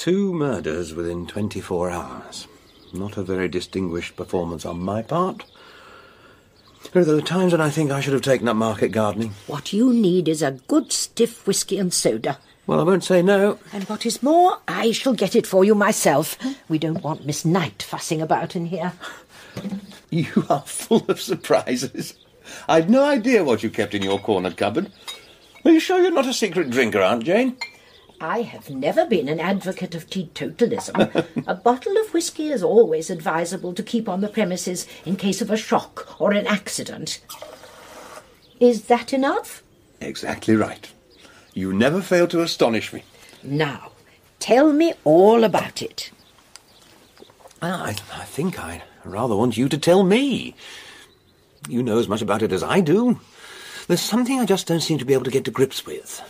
[0.03, 2.49] Two murders within 24 hours.
[2.93, 5.45] Not a very distinguished performance on my part.
[6.93, 9.35] There are times when I think I should have taken up market gardening.
[9.47, 12.39] What you need is a good stiff whisky and soda.
[12.67, 13.61] Well, I won't say no.
[13.73, 16.37] And what is more, I shall get it for you myself.
[16.69, 18.95] We don't want Miss Knight fussing about in here.
[20.11, 22.15] You are full of surprises.
[22.69, 24.91] I'd no idea what you kept in your corner cupboard.
[25.65, 27.57] Are you sure you're not a secret drinker, Aunt Jane?
[28.23, 31.45] I have never been an advocate of teetotalism.
[31.47, 35.51] a bottle of whisky is always advisable to keep on the premises in case of
[35.51, 37.21] a shock or an accident.
[38.61, 39.65] Is that enough?
[40.01, 40.89] Exactly right.
[41.53, 43.03] You never fail to astonish me.
[43.43, 43.91] Now,
[44.39, 46.13] tell me all about it.
[47.61, 50.55] I, I think I rather want you to tell me.
[51.69, 53.19] You know as much about it as I do.
[53.89, 56.23] There's something I just don't seem to be able to get to grips with.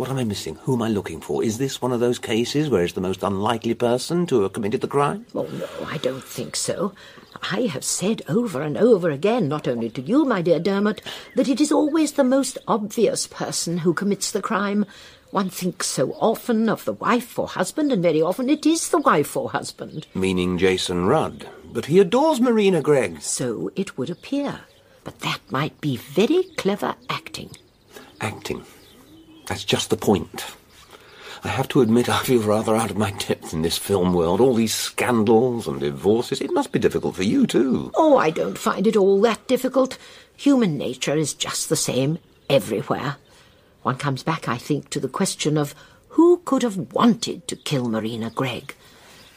[0.00, 0.54] What am I missing?
[0.62, 1.44] Who am I looking for?
[1.44, 4.80] Is this one of those cases where it's the most unlikely person to have committed
[4.80, 5.26] the crime?
[5.34, 6.94] Oh, no, I don't think so.
[7.52, 11.02] I have said over and over again, not only to you, my dear Dermot,
[11.36, 14.86] that it is always the most obvious person who commits the crime.
[15.32, 19.00] One thinks so often of the wife or husband, and very often it is the
[19.00, 20.06] wife or husband.
[20.14, 21.46] Meaning Jason Rudd.
[21.74, 23.20] But he adores Marina Gregg.
[23.20, 24.60] So it would appear.
[25.04, 27.50] But that might be very clever acting.
[28.22, 28.64] Acting.
[29.50, 30.44] That's just the point.
[31.42, 34.40] I have to admit I feel rather out of my depth in this film world.
[34.40, 36.40] All these scandals and divorces.
[36.40, 37.90] It must be difficult for you, too.
[37.96, 39.98] Oh, I don't find it all that difficult.
[40.36, 42.18] Human nature is just the same
[42.48, 43.16] everywhere.
[43.82, 45.74] One comes back, I think, to the question of
[46.10, 48.76] who could have wanted to kill Marina Gregg?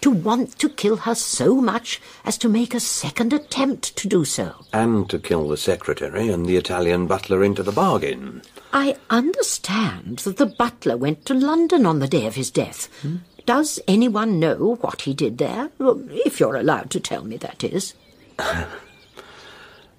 [0.01, 4.25] To want to kill her so much as to make a second attempt to do
[4.25, 4.63] so.
[4.71, 8.43] And to kill the secretary and the Italian butler into the bargain.
[8.73, 12.89] I understand that the butler went to London on the day of his death.
[13.45, 15.69] Does anyone know what he did there?
[15.79, 17.93] If you're allowed to tell me, that is.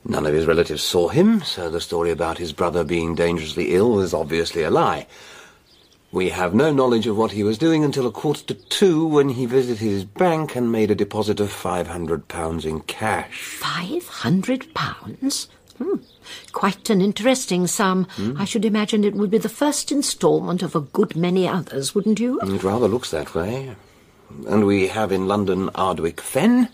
[0.07, 3.93] None of his relatives saw him, so the story about his brother being dangerously ill
[3.93, 5.07] was obviously a lie.
[6.11, 9.31] We have no knowledge of what he was doing until a quarter to two when
[9.31, 13.57] he visited his bank and made a deposit of £500 in cash.
[13.61, 15.49] Five hundred pounds?
[15.79, 15.97] Hmm.
[16.53, 18.07] Quite an interesting sum.
[18.17, 18.37] Hmm.
[18.39, 22.21] I should imagine it would be the first instalment of a good many others, wouldn't
[22.21, 22.41] you?
[22.41, 23.77] It rather looks that way.
[24.49, 26.69] And we have in London Ardwick Fenn,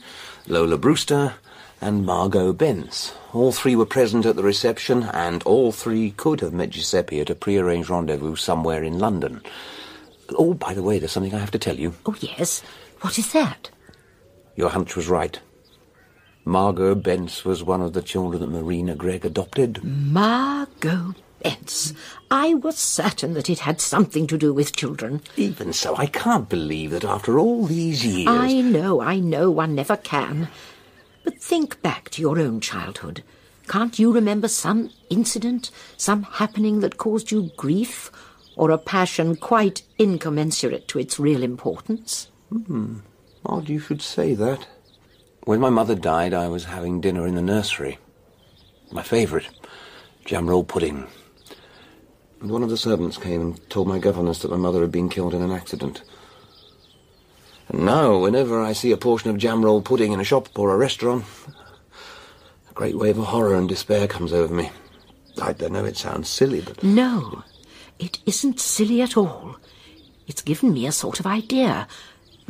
[0.47, 1.35] Lola Brewster,
[1.81, 3.13] and Margot Bence.
[3.33, 7.31] All three were present at the reception, and all three could have met Giuseppe at
[7.31, 9.41] a prearranged rendezvous somewhere in London.
[10.37, 11.95] Oh, by the way, there's something I have to tell you.
[12.07, 12.63] Oh, yes.
[13.01, 13.71] What is that?
[14.57, 15.39] Your hunch was right.
[16.51, 19.85] Margot Bence was one of the children that Marina Gregg adopted.
[19.85, 21.95] Margot Bence.
[22.29, 25.21] I was certain that it had something to do with children.
[25.37, 28.27] Even so, I can't believe that after all these years.
[28.29, 30.49] I know, I know, one never can.
[31.23, 33.23] But think back to your own childhood.
[33.69, 38.11] Can't you remember some incident, some happening that caused you grief,
[38.57, 42.27] or a passion quite incommensurate to its real importance?
[42.49, 42.97] Hmm.
[43.47, 44.67] Odd you should say that.
[45.45, 47.99] When my mother died, I was having dinner in the nursery.
[48.93, 49.49] My favourite,
[50.25, 51.07] jam roll pudding.
[52.41, 55.09] And one of the servants came and told my governess that my mother had been
[55.09, 56.03] killed in an accident.
[57.69, 60.73] And now, whenever I see a portion of jam roll pudding in a shop or
[60.73, 61.25] a restaurant,
[62.71, 64.71] a great wave of horror and despair comes over me.
[65.41, 67.45] I don't know, it sounds silly, but No,
[67.99, 69.57] it isn't silly at all.
[70.27, 71.89] It's given me a sort of idea.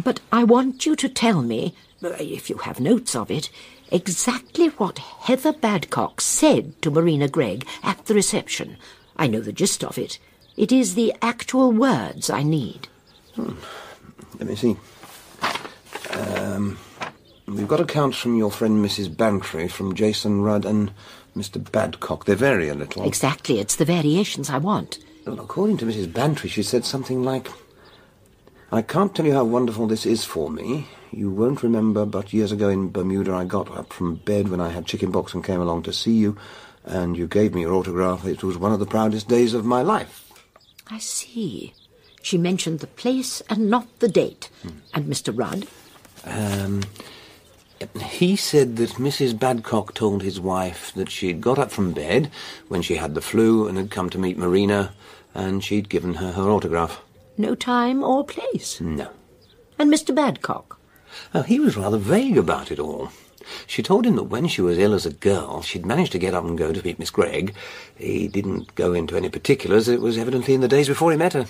[0.03, 3.51] But I want you to tell me, if you have notes of it,
[3.91, 8.77] exactly what Heather Badcock said to Marina Gregg at the reception.
[9.17, 10.19] I know the gist of it.
[10.57, 12.89] It is the actual words I need.
[13.37, 14.77] let me see.
[16.11, 16.79] Um,
[17.47, 19.15] we've got accounts from your friend Mrs.
[19.17, 20.93] Bantry, from Jason Rudd and
[21.37, 21.61] Mr.
[21.61, 22.25] Badcock.
[22.25, 23.07] They vary a little.
[23.07, 24.99] Exactly, it's the variations I want.
[25.27, 26.13] Well, according to Mrs.
[26.13, 27.49] Bantry, she said something like,
[28.73, 30.87] I can't tell you how wonderful this is for me.
[31.11, 34.69] You won't remember, but years ago in Bermuda I got up from bed when I
[34.69, 36.37] had chicken pox and came along to see you,
[36.85, 38.25] and you gave me your autograph.
[38.25, 40.33] It was one of the proudest days of my life.
[40.89, 41.75] I see.
[42.23, 44.51] She mentioned the place and not the date.
[44.95, 45.37] And Mr.
[45.37, 45.67] Rudd?
[46.25, 46.83] Um,
[48.01, 49.35] he said that Mrs.
[49.35, 52.31] Badcock told his wife that she'd got up from bed
[52.69, 54.93] when she had the flu and had come to meet Marina,
[55.35, 57.01] and she'd given her her autograph.
[57.41, 58.81] No time or place.
[58.83, 59.09] No.
[59.79, 60.15] And Mr.
[60.15, 60.77] Badcock?
[61.35, 63.11] Oh, he was rather vague about it all.
[63.67, 66.35] She told him that when she was ill as a girl, she'd managed to get
[66.35, 67.55] up and go to meet Miss Gregg.
[67.97, 69.89] He didn't go into any particulars.
[69.89, 71.47] It was evidently in the days before he met her.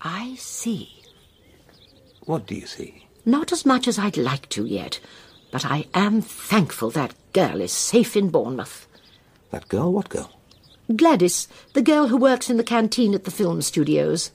[0.00, 0.90] I see.
[2.24, 3.06] What do you see?
[3.24, 4.98] Not as much as I'd like to yet,
[5.52, 8.88] but I am thankful that girl is safe in Bournemouth.
[9.52, 9.92] That girl?
[9.92, 10.32] What girl?
[10.94, 14.32] Gladys, the girl who works in the canteen at the film studios.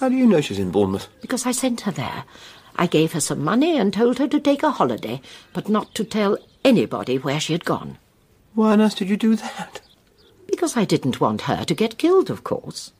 [0.00, 1.08] How do you know she's in Bournemouth?
[1.20, 2.24] Because I sent her there.
[2.76, 5.20] I gave her some money and told her to take a holiday,
[5.52, 7.98] but not to tell anybody where she had gone.
[8.54, 9.82] Why on earth did you do that?
[10.46, 12.92] Because I didn't want her to get killed, of course.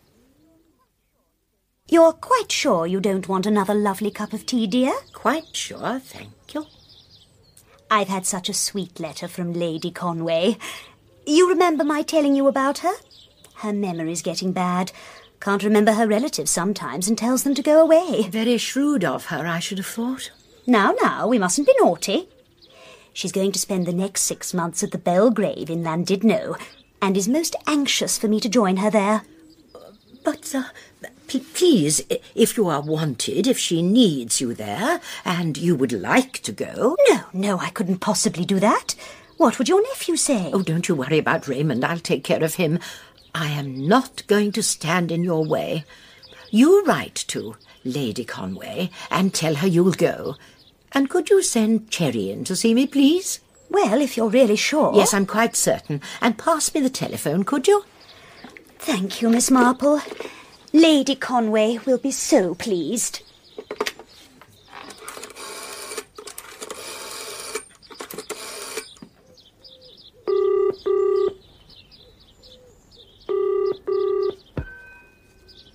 [1.88, 4.92] You're quite sure you don't want another lovely cup of tea, dear?
[5.14, 6.66] Quite sure, thank you.
[7.90, 10.58] I've had such a sweet letter from Lady Conway.
[11.26, 12.92] You remember my telling you about her?
[13.54, 14.92] Her memory's getting bad.
[15.40, 18.28] Can't remember her relatives sometimes and tells them to go away.
[18.28, 20.30] Very shrewd of her, I should have thought.
[20.66, 22.28] Now, now, we mustn't be naughty.
[23.14, 26.60] She's going to spend the next six months at the Belgrave in Llandudno,
[27.00, 29.22] and is most anxious for me to join her there.
[30.22, 30.64] But, uh,
[31.26, 32.02] please,
[32.34, 36.96] if you are wanted, if she needs you there, and you would like to go.
[37.08, 38.94] No, no, I couldn't possibly do that.
[39.38, 40.50] What would your nephew say?
[40.52, 41.82] Oh, don't you worry about Raymond.
[41.82, 42.78] I'll take care of him.
[43.34, 45.84] I am not going to stand in your way.
[46.50, 50.36] You write to Lady Conway and tell her you'll go.
[50.92, 53.40] And could you send Cherry in to see me, please?
[53.70, 54.92] Well, if you're really sure.
[54.94, 56.00] Yes, I'm quite certain.
[56.20, 57.84] And pass me the telephone, could you?
[58.78, 60.00] Thank you, Miss Marple.
[60.72, 63.20] Lady Conway will be so pleased.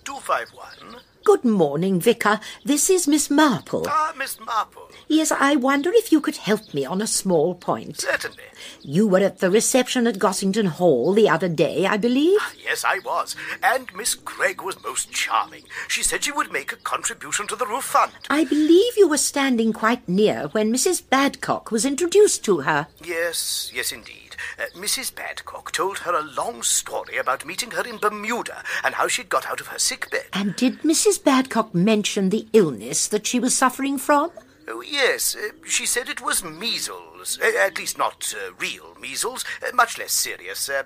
[0.03, 1.01] Two five one.
[1.25, 2.39] Good morning, Vicar.
[2.63, 3.83] This is Miss Marple.
[3.89, 4.91] Ah, Miss Marple.
[5.07, 7.99] Yes, I wonder if you could help me on a small point.
[7.99, 8.43] Certainly.
[8.83, 12.39] You were at the reception at Gossington Hall the other day, I believe?
[12.63, 13.35] Yes, I was.
[13.63, 15.63] And Miss Gregg was most charming.
[15.87, 18.11] She said she would make a contribution to the roof fund.
[18.29, 21.01] I believe you were standing quite near when Mrs.
[21.01, 22.85] Badcock was introduced to her.
[23.03, 24.24] Yes, yes, indeed.
[24.59, 25.13] Uh, Mrs.
[25.13, 29.45] Badcock told her a long story about meeting her in Bermuda and how she'd got
[29.47, 30.25] out of her sick bed.
[30.33, 31.21] And did Mrs.
[31.21, 34.31] Badcock mention the illness that she was suffering from?
[34.67, 37.39] Oh, yes, uh, she said it was measles.
[37.41, 40.69] Uh, at least not uh, real measles, uh, much less serious.
[40.69, 40.83] Uh,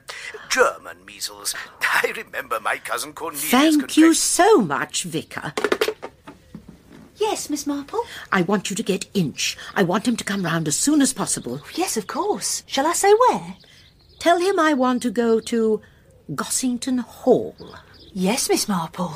[0.49, 1.55] German measles.
[1.81, 3.49] I remember my cousin Cornelius.
[3.51, 5.53] Thank you so much, Vicar.
[7.19, 8.03] Yes, Miss Marple?
[8.31, 9.57] I want you to get Inch.
[9.75, 11.61] I want him to come round as soon as possible.
[11.75, 12.63] Yes, of course.
[12.65, 13.55] Shall I say where?
[14.19, 15.81] Tell him I want to go to
[16.31, 17.55] Gossington Hall.
[18.13, 19.13] Yes, Miss Marple.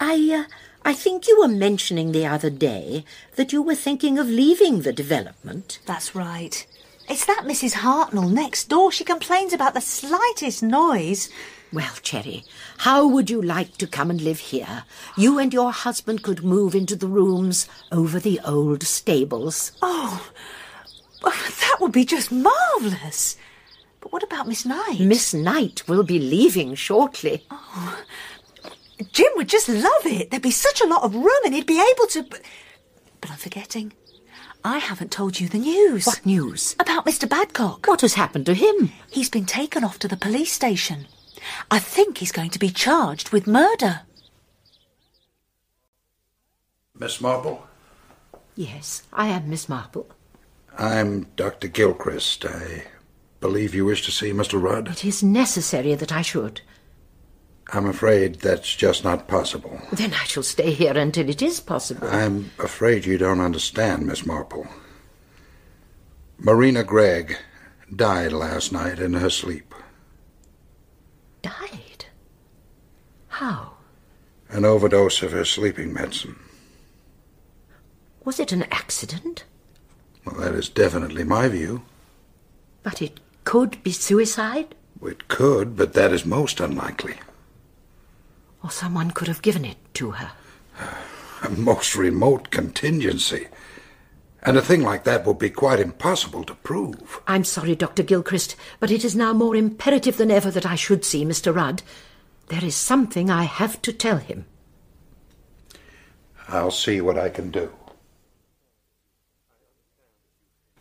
[0.00, 0.52] I, uh,
[0.84, 3.04] I think you were mentioning the other day
[3.36, 5.80] that you were thinking of leaving the development.
[5.86, 6.66] That's right.
[7.08, 7.74] It's that Mrs.
[7.74, 8.92] Hartnell next door.
[8.92, 11.28] She complains about the slightest noise.
[11.72, 12.44] Well, Cherry,
[12.78, 14.84] how would you like to come and live here?
[15.16, 19.72] You and your husband could move into the rooms over the old stables.
[19.80, 20.30] Oh,
[21.22, 23.36] oh, that would be just marvellous.
[24.00, 25.00] But what about Miss Knight?
[25.00, 27.46] Miss Knight will be leaving shortly.
[27.50, 28.02] Oh,
[29.12, 30.30] Jim would just love it.
[30.30, 32.22] There'd be such a lot of room and he'd be able to.
[33.20, 33.94] But I'm forgetting.
[34.62, 36.04] I haven't told you the news.
[36.04, 36.76] What news?
[36.78, 37.26] About Mr.
[37.26, 37.88] Badcock.
[37.88, 38.92] What has happened to him?
[39.10, 41.06] He's been taken off to the police station.
[41.70, 44.02] I think he's going to be charged with murder.
[46.98, 47.66] Miss Marple?
[48.54, 50.08] Yes, I am Miss Marple.
[50.78, 51.68] I'm Dr.
[51.68, 52.44] Gilchrist.
[52.44, 52.84] I
[53.40, 54.62] believe you wish to see Mr.
[54.62, 54.88] Rudd.
[54.88, 56.60] It is necessary that I should.
[57.72, 59.80] I'm afraid that's just not possible.
[59.92, 62.06] Then I shall stay here until it is possible.
[62.08, 64.66] I'm afraid you don't understand, Miss Marple.
[66.38, 67.38] Marina Gregg
[67.94, 69.74] died last night in her sleep.
[71.40, 72.06] Died?
[73.42, 73.72] How?
[74.50, 76.38] An overdose of her sleeping medicine.
[78.24, 79.42] Was it an accident?
[80.24, 81.82] Well, that is definitely my view.
[82.84, 84.76] But it could be suicide?
[85.04, 87.16] It could, but that is most unlikely.
[88.62, 90.30] Or someone could have given it to her.
[91.42, 93.48] A most remote contingency.
[94.44, 97.20] And a thing like that would be quite impossible to prove.
[97.26, 98.04] I'm sorry, Dr.
[98.04, 101.52] Gilchrist, but it is now more imperative than ever that I should see Mr.
[101.52, 101.82] Rudd.
[102.52, 104.44] There is something I have to tell him.
[106.48, 107.72] I'll see what I can do.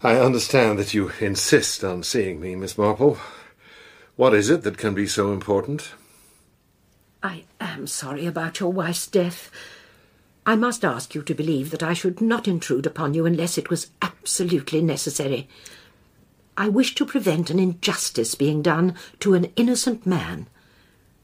[0.03, 3.17] I understand that you insist on seeing me, Miss Marple.
[4.17, 5.93] What is it that can be so important?
[7.23, 9.49] I am sorry about your wife's death.
[10.45, 13.69] I must ask you to believe that I should not intrude upon you unless it
[13.69, 15.47] was absolutely necessary.
[16.57, 20.47] I wish to prevent an injustice being done to an innocent man.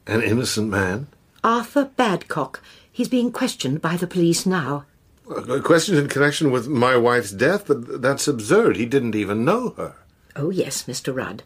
[0.08, 1.06] An innocent man?
[1.44, 2.60] Arthur Badcock.
[2.90, 4.86] He's being questioned by the police now.
[5.30, 7.66] Uh, A question in connection with my wife's death?
[7.68, 8.76] But that's absurd.
[8.76, 9.94] He didn't even know her.
[10.34, 11.14] Oh, yes, Mr.
[11.14, 11.42] Rudd.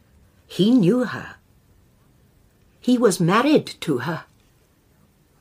[0.47, 1.35] He knew her.
[2.81, 4.25] He was married to her.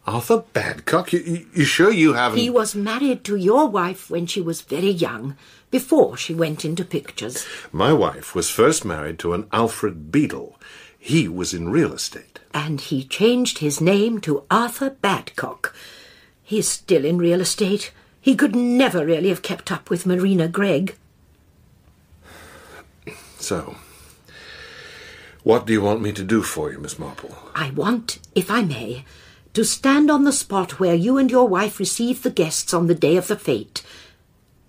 [0.07, 1.14] Arthur Badcock?
[1.14, 2.39] You, you sure you haven't?
[2.39, 5.35] He was married to your wife when she was very young,
[5.69, 7.45] before she went into pictures.
[7.72, 10.60] My wife was first married to an Alfred Beadle.
[11.03, 12.40] He was in real estate.
[12.53, 15.73] And he changed his name to Arthur Badcock.
[16.44, 17.91] He's still in real estate.
[18.22, 20.95] He could never really have kept up with Marina Gregg.
[23.40, 23.78] So,
[25.41, 27.36] what do you want me to do for you, Miss Marple?
[27.56, 29.03] I want, if I may,
[29.56, 32.94] to stand on the spot where you and your wife received the guests on the
[32.94, 33.82] day of the fete,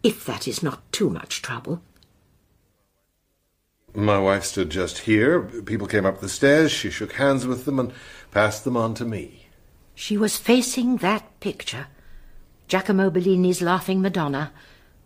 [0.02, 1.82] if that is not too much trouble.
[3.94, 5.40] My wife stood just here.
[5.40, 6.72] People came up the stairs.
[6.72, 7.92] She shook hands with them and
[8.30, 9.46] passed them on to me.
[9.94, 11.88] She was facing that picture,
[12.68, 14.52] Giacomo Bellini's Laughing Madonna,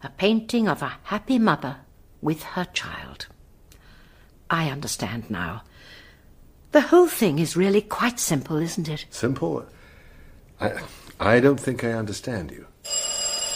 [0.03, 1.79] a painting of a happy mother
[2.23, 3.27] with her child.
[4.49, 5.65] I understand now.
[6.71, 9.07] The whole thing is really quite simple, isn't it?
[9.11, 9.67] Simple?
[10.61, 10.81] I,
[11.19, 12.67] I don't think I understand you.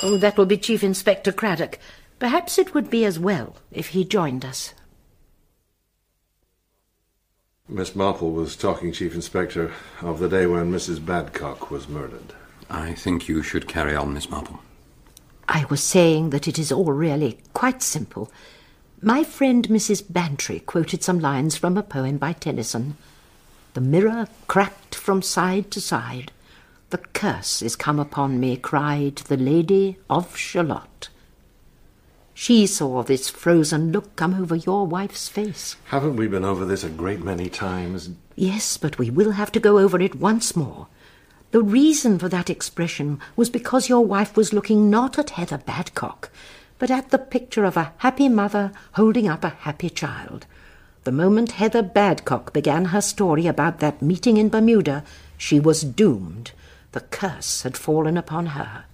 [0.03, 1.79] Oh, that will be Chief Inspector Craddock.
[2.19, 4.75] Perhaps it would be as well if he joined us.
[7.71, 9.71] Miss Marple was talking, Chief Inspector,
[10.03, 10.99] of the day when Mrs.
[10.99, 12.35] Badcock was murdered.
[12.69, 14.59] I think you should carry on, Miss Marple.
[15.49, 18.29] I was saying that it is all really quite simple.
[19.01, 20.03] My friend Mrs.
[20.13, 22.97] Bantry quoted some lines from a poem by Tennyson.
[23.75, 26.33] The mirror cracked from side to side.
[26.91, 31.09] The curse is come upon me, cried the Lady of Shalott.
[32.41, 35.77] She saw this frozen look come over your wife's face.
[35.89, 38.09] Haven't we been over this a great many times?
[38.35, 40.87] Yes, but we will have to go over it once more.
[41.51, 46.31] The reason for that expression was because your wife was looking not at Heather Badcock,
[46.79, 50.47] but at the picture of a happy mother holding up a happy child.
[51.05, 55.05] The moment Heather Badcock began her story about that meeting in Bermuda,
[55.37, 56.53] she was doomed.
[56.93, 58.85] The curse had fallen upon her.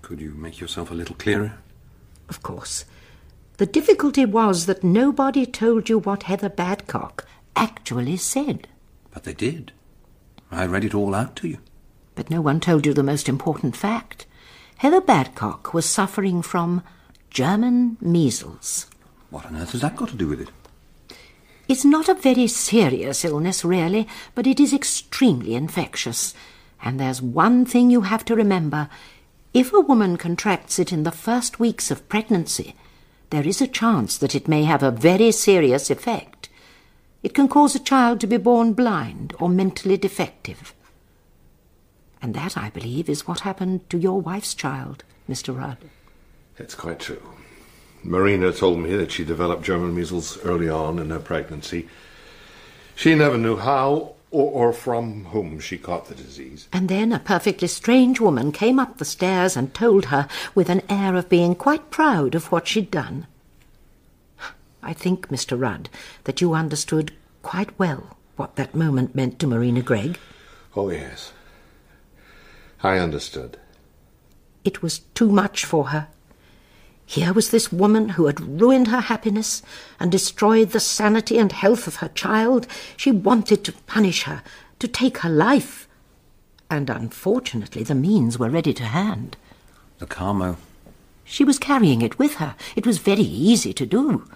[0.00, 1.58] Could you make yourself a little clearer?
[2.28, 2.84] Of course.
[3.56, 7.24] The difficulty was that nobody told you what Heather Badcock
[7.56, 8.68] actually said.
[9.12, 9.72] But they did.
[10.50, 11.58] I read it all out to you.
[12.14, 14.26] But no one told you the most important fact.
[14.78, 16.82] Heather Badcock was suffering from
[17.30, 18.86] German measles.
[19.30, 20.50] What on earth has that got to do with it?
[21.68, 26.32] It's not a very serious illness, really, but it is extremely infectious.
[26.82, 28.88] And there's one thing you have to remember.
[29.54, 32.74] If a woman contracts it in the first weeks of pregnancy,
[33.30, 36.48] there is a chance that it may have a very serious effect.
[37.22, 40.74] It can cause a child to be born blind or mentally defective.
[42.20, 45.56] And that, I believe, is what happened to your wife's child, Mr.
[45.56, 45.78] Rudd.
[46.58, 47.22] It's quite true.
[48.04, 51.88] Marina told me that she developed German measles early on in her pregnancy.
[52.94, 56.68] She never knew how or, or, from whom she caught the disease.
[56.72, 60.82] And then a perfectly strange woman came up the stairs and told her, with an
[60.88, 63.26] air of being quite proud of what she'd done.
[64.82, 65.58] I think, Mr.
[65.58, 65.88] Rudd,
[66.24, 70.18] that you understood quite well what that moment meant to Marina Gregg.
[70.76, 71.32] Oh, yes.
[72.82, 73.58] I understood.
[74.64, 76.08] It was too much for her.
[77.10, 79.62] Here was this woman who had ruined her happiness
[79.98, 82.66] and destroyed the sanity and health of her child.
[82.98, 84.42] She wanted to punish her,
[84.78, 85.88] to take her life.
[86.68, 89.38] And unfortunately, the means were ready to hand.
[90.00, 90.58] The Calmo.
[91.24, 92.54] She was carrying it with her.
[92.76, 94.28] It was very easy to do.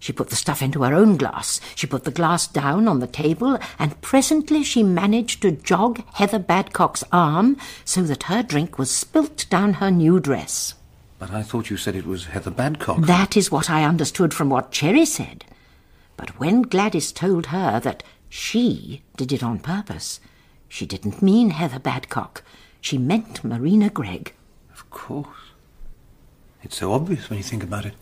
[0.00, 1.60] She put the stuff into her own glass.
[1.76, 6.40] She put the glass down on the table, and presently she managed to jog Heather
[6.40, 10.74] Badcock's arm so that her drink was spilt down her new dress.
[11.18, 13.06] But I thought you said it was Heather Badcock.
[13.06, 15.44] That is what I understood from what Cherry said.
[16.16, 20.20] But when Gladys told her that she did it on purpose,
[20.68, 22.42] she didn't mean Heather Badcock.
[22.80, 24.34] She meant Marina Gregg.
[24.72, 25.52] Of course.
[26.62, 27.94] It's so obvious when you think about it.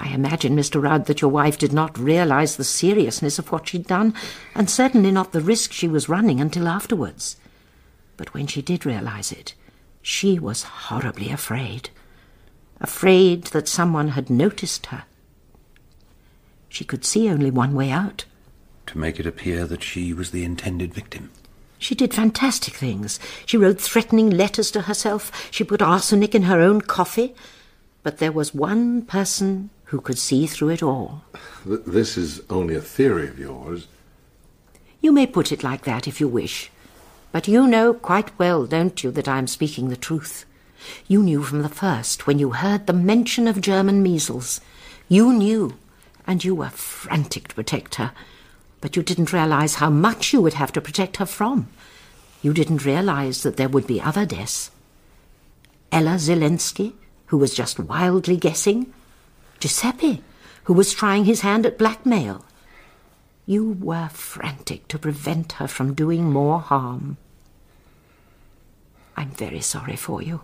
[0.00, 0.82] I imagine, Mr.
[0.82, 4.14] Rudd, that your wife did not realize the seriousness of what she'd done,
[4.54, 7.36] and certainly not the risk she was running until afterwards.
[8.16, 9.54] But when she did realize it,
[10.02, 11.90] she was horribly afraid.
[12.80, 15.04] Afraid that someone had noticed her.
[16.68, 18.24] She could see only one way out.
[18.86, 21.30] To make it appear that she was the intended victim.
[21.78, 23.20] She did fantastic things.
[23.46, 25.48] She wrote threatening letters to herself.
[25.50, 27.34] She put arsenic in her own coffee.
[28.02, 31.24] But there was one person who could see through it all.
[31.64, 33.86] Th- this is only a theory of yours.
[35.00, 36.70] You may put it like that if you wish.
[37.30, 40.44] But you know quite well, don't you, that I am speaking the truth.
[41.06, 44.60] You knew from the first when you heard the mention of German measles.
[45.08, 45.76] You knew,
[46.26, 48.12] and you were frantic to protect her.
[48.80, 51.68] But you didn't realize how much you would have to protect her from.
[52.42, 54.70] You didn't realize that there would be other deaths.
[55.90, 56.92] Ella Zielinsky,
[57.26, 58.92] who was just wildly guessing.
[59.58, 60.22] Giuseppe,
[60.64, 62.44] who was trying his hand at blackmail.
[63.46, 67.16] You were frantic to prevent her from doing more harm.
[69.16, 70.42] I'm very sorry for you.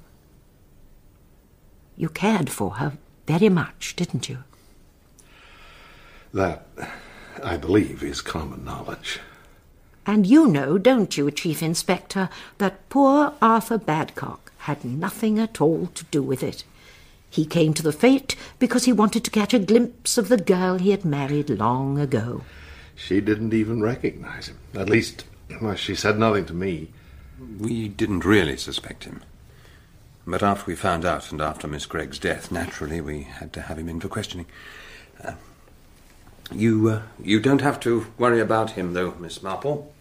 [1.97, 2.93] You cared for her
[3.27, 4.39] very much, didn't you?
[6.33, 6.67] That,
[7.43, 9.21] I believe, is common knowledge.
[10.07, 15.87] And you know, don't you, Chief Inspector, that poor Arthur Badcock had nothing at all
[15.95, 16.65] to do with it.
[17.31, 20.79] He came to the fete because he wanted to catch a glimpse of the girl
[20.79, 22.43] he had married long ago.
[22.95, 24.59] She didn't even recognize him.
[24.75, 25.25] At least,
[25.61, 26.91] well, she said nothing to me.
[27.59, 29.23] We didn't really suspect him.
[30.27, 33.79] But after we found out, and after Miss Gregg's death, naturally we had to have
[33.79, 34.47] him in for questioning.
[35.23, 35.35] Uh,
[36.53, 39.93] you, uh, you don't have to worry about him, though, Miss Marple.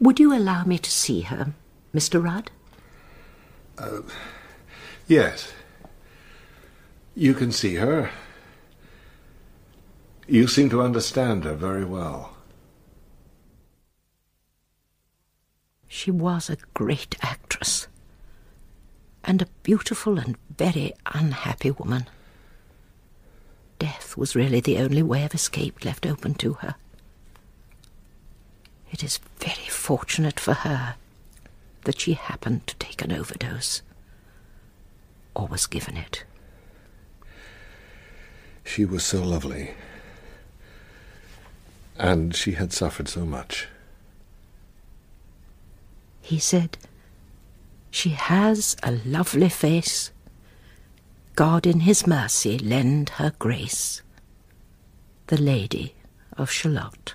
[0.00, 1.52] Would you allow me to see her,
[1.94, 2.22] Mr.
[2.22, 2.50] Rudd?
[3.78, 4.00] Uh,
[5.06, 5.52] yes.
[7.14, 8.10] You can see her.
[10.26, 12.36] You seem to understand her very well.
[15.92, 17.88] She was a great actress,
[19.24, 22.08] and a beautiful and very unhappy woman.
[23.80, 26.76] Death was really the only way of escape left open to her.
[28.92, 30.94] It is very fortunate for her
[31.82, 33.82] that she happened to take an overdose,
[35.34, 36.22] or was given it.
[38.62, 39.74] She was so lovely.
[41.98, 43.66] And she had suffered so much.
[46.30, 46.78] He said,
[47.90, 50.12] She has a lovely face.
[51.34, 54.02] God in his mercy lend her grace.
[55.26, 55.96] The Lady
[56.38, 57.14] of Shalott.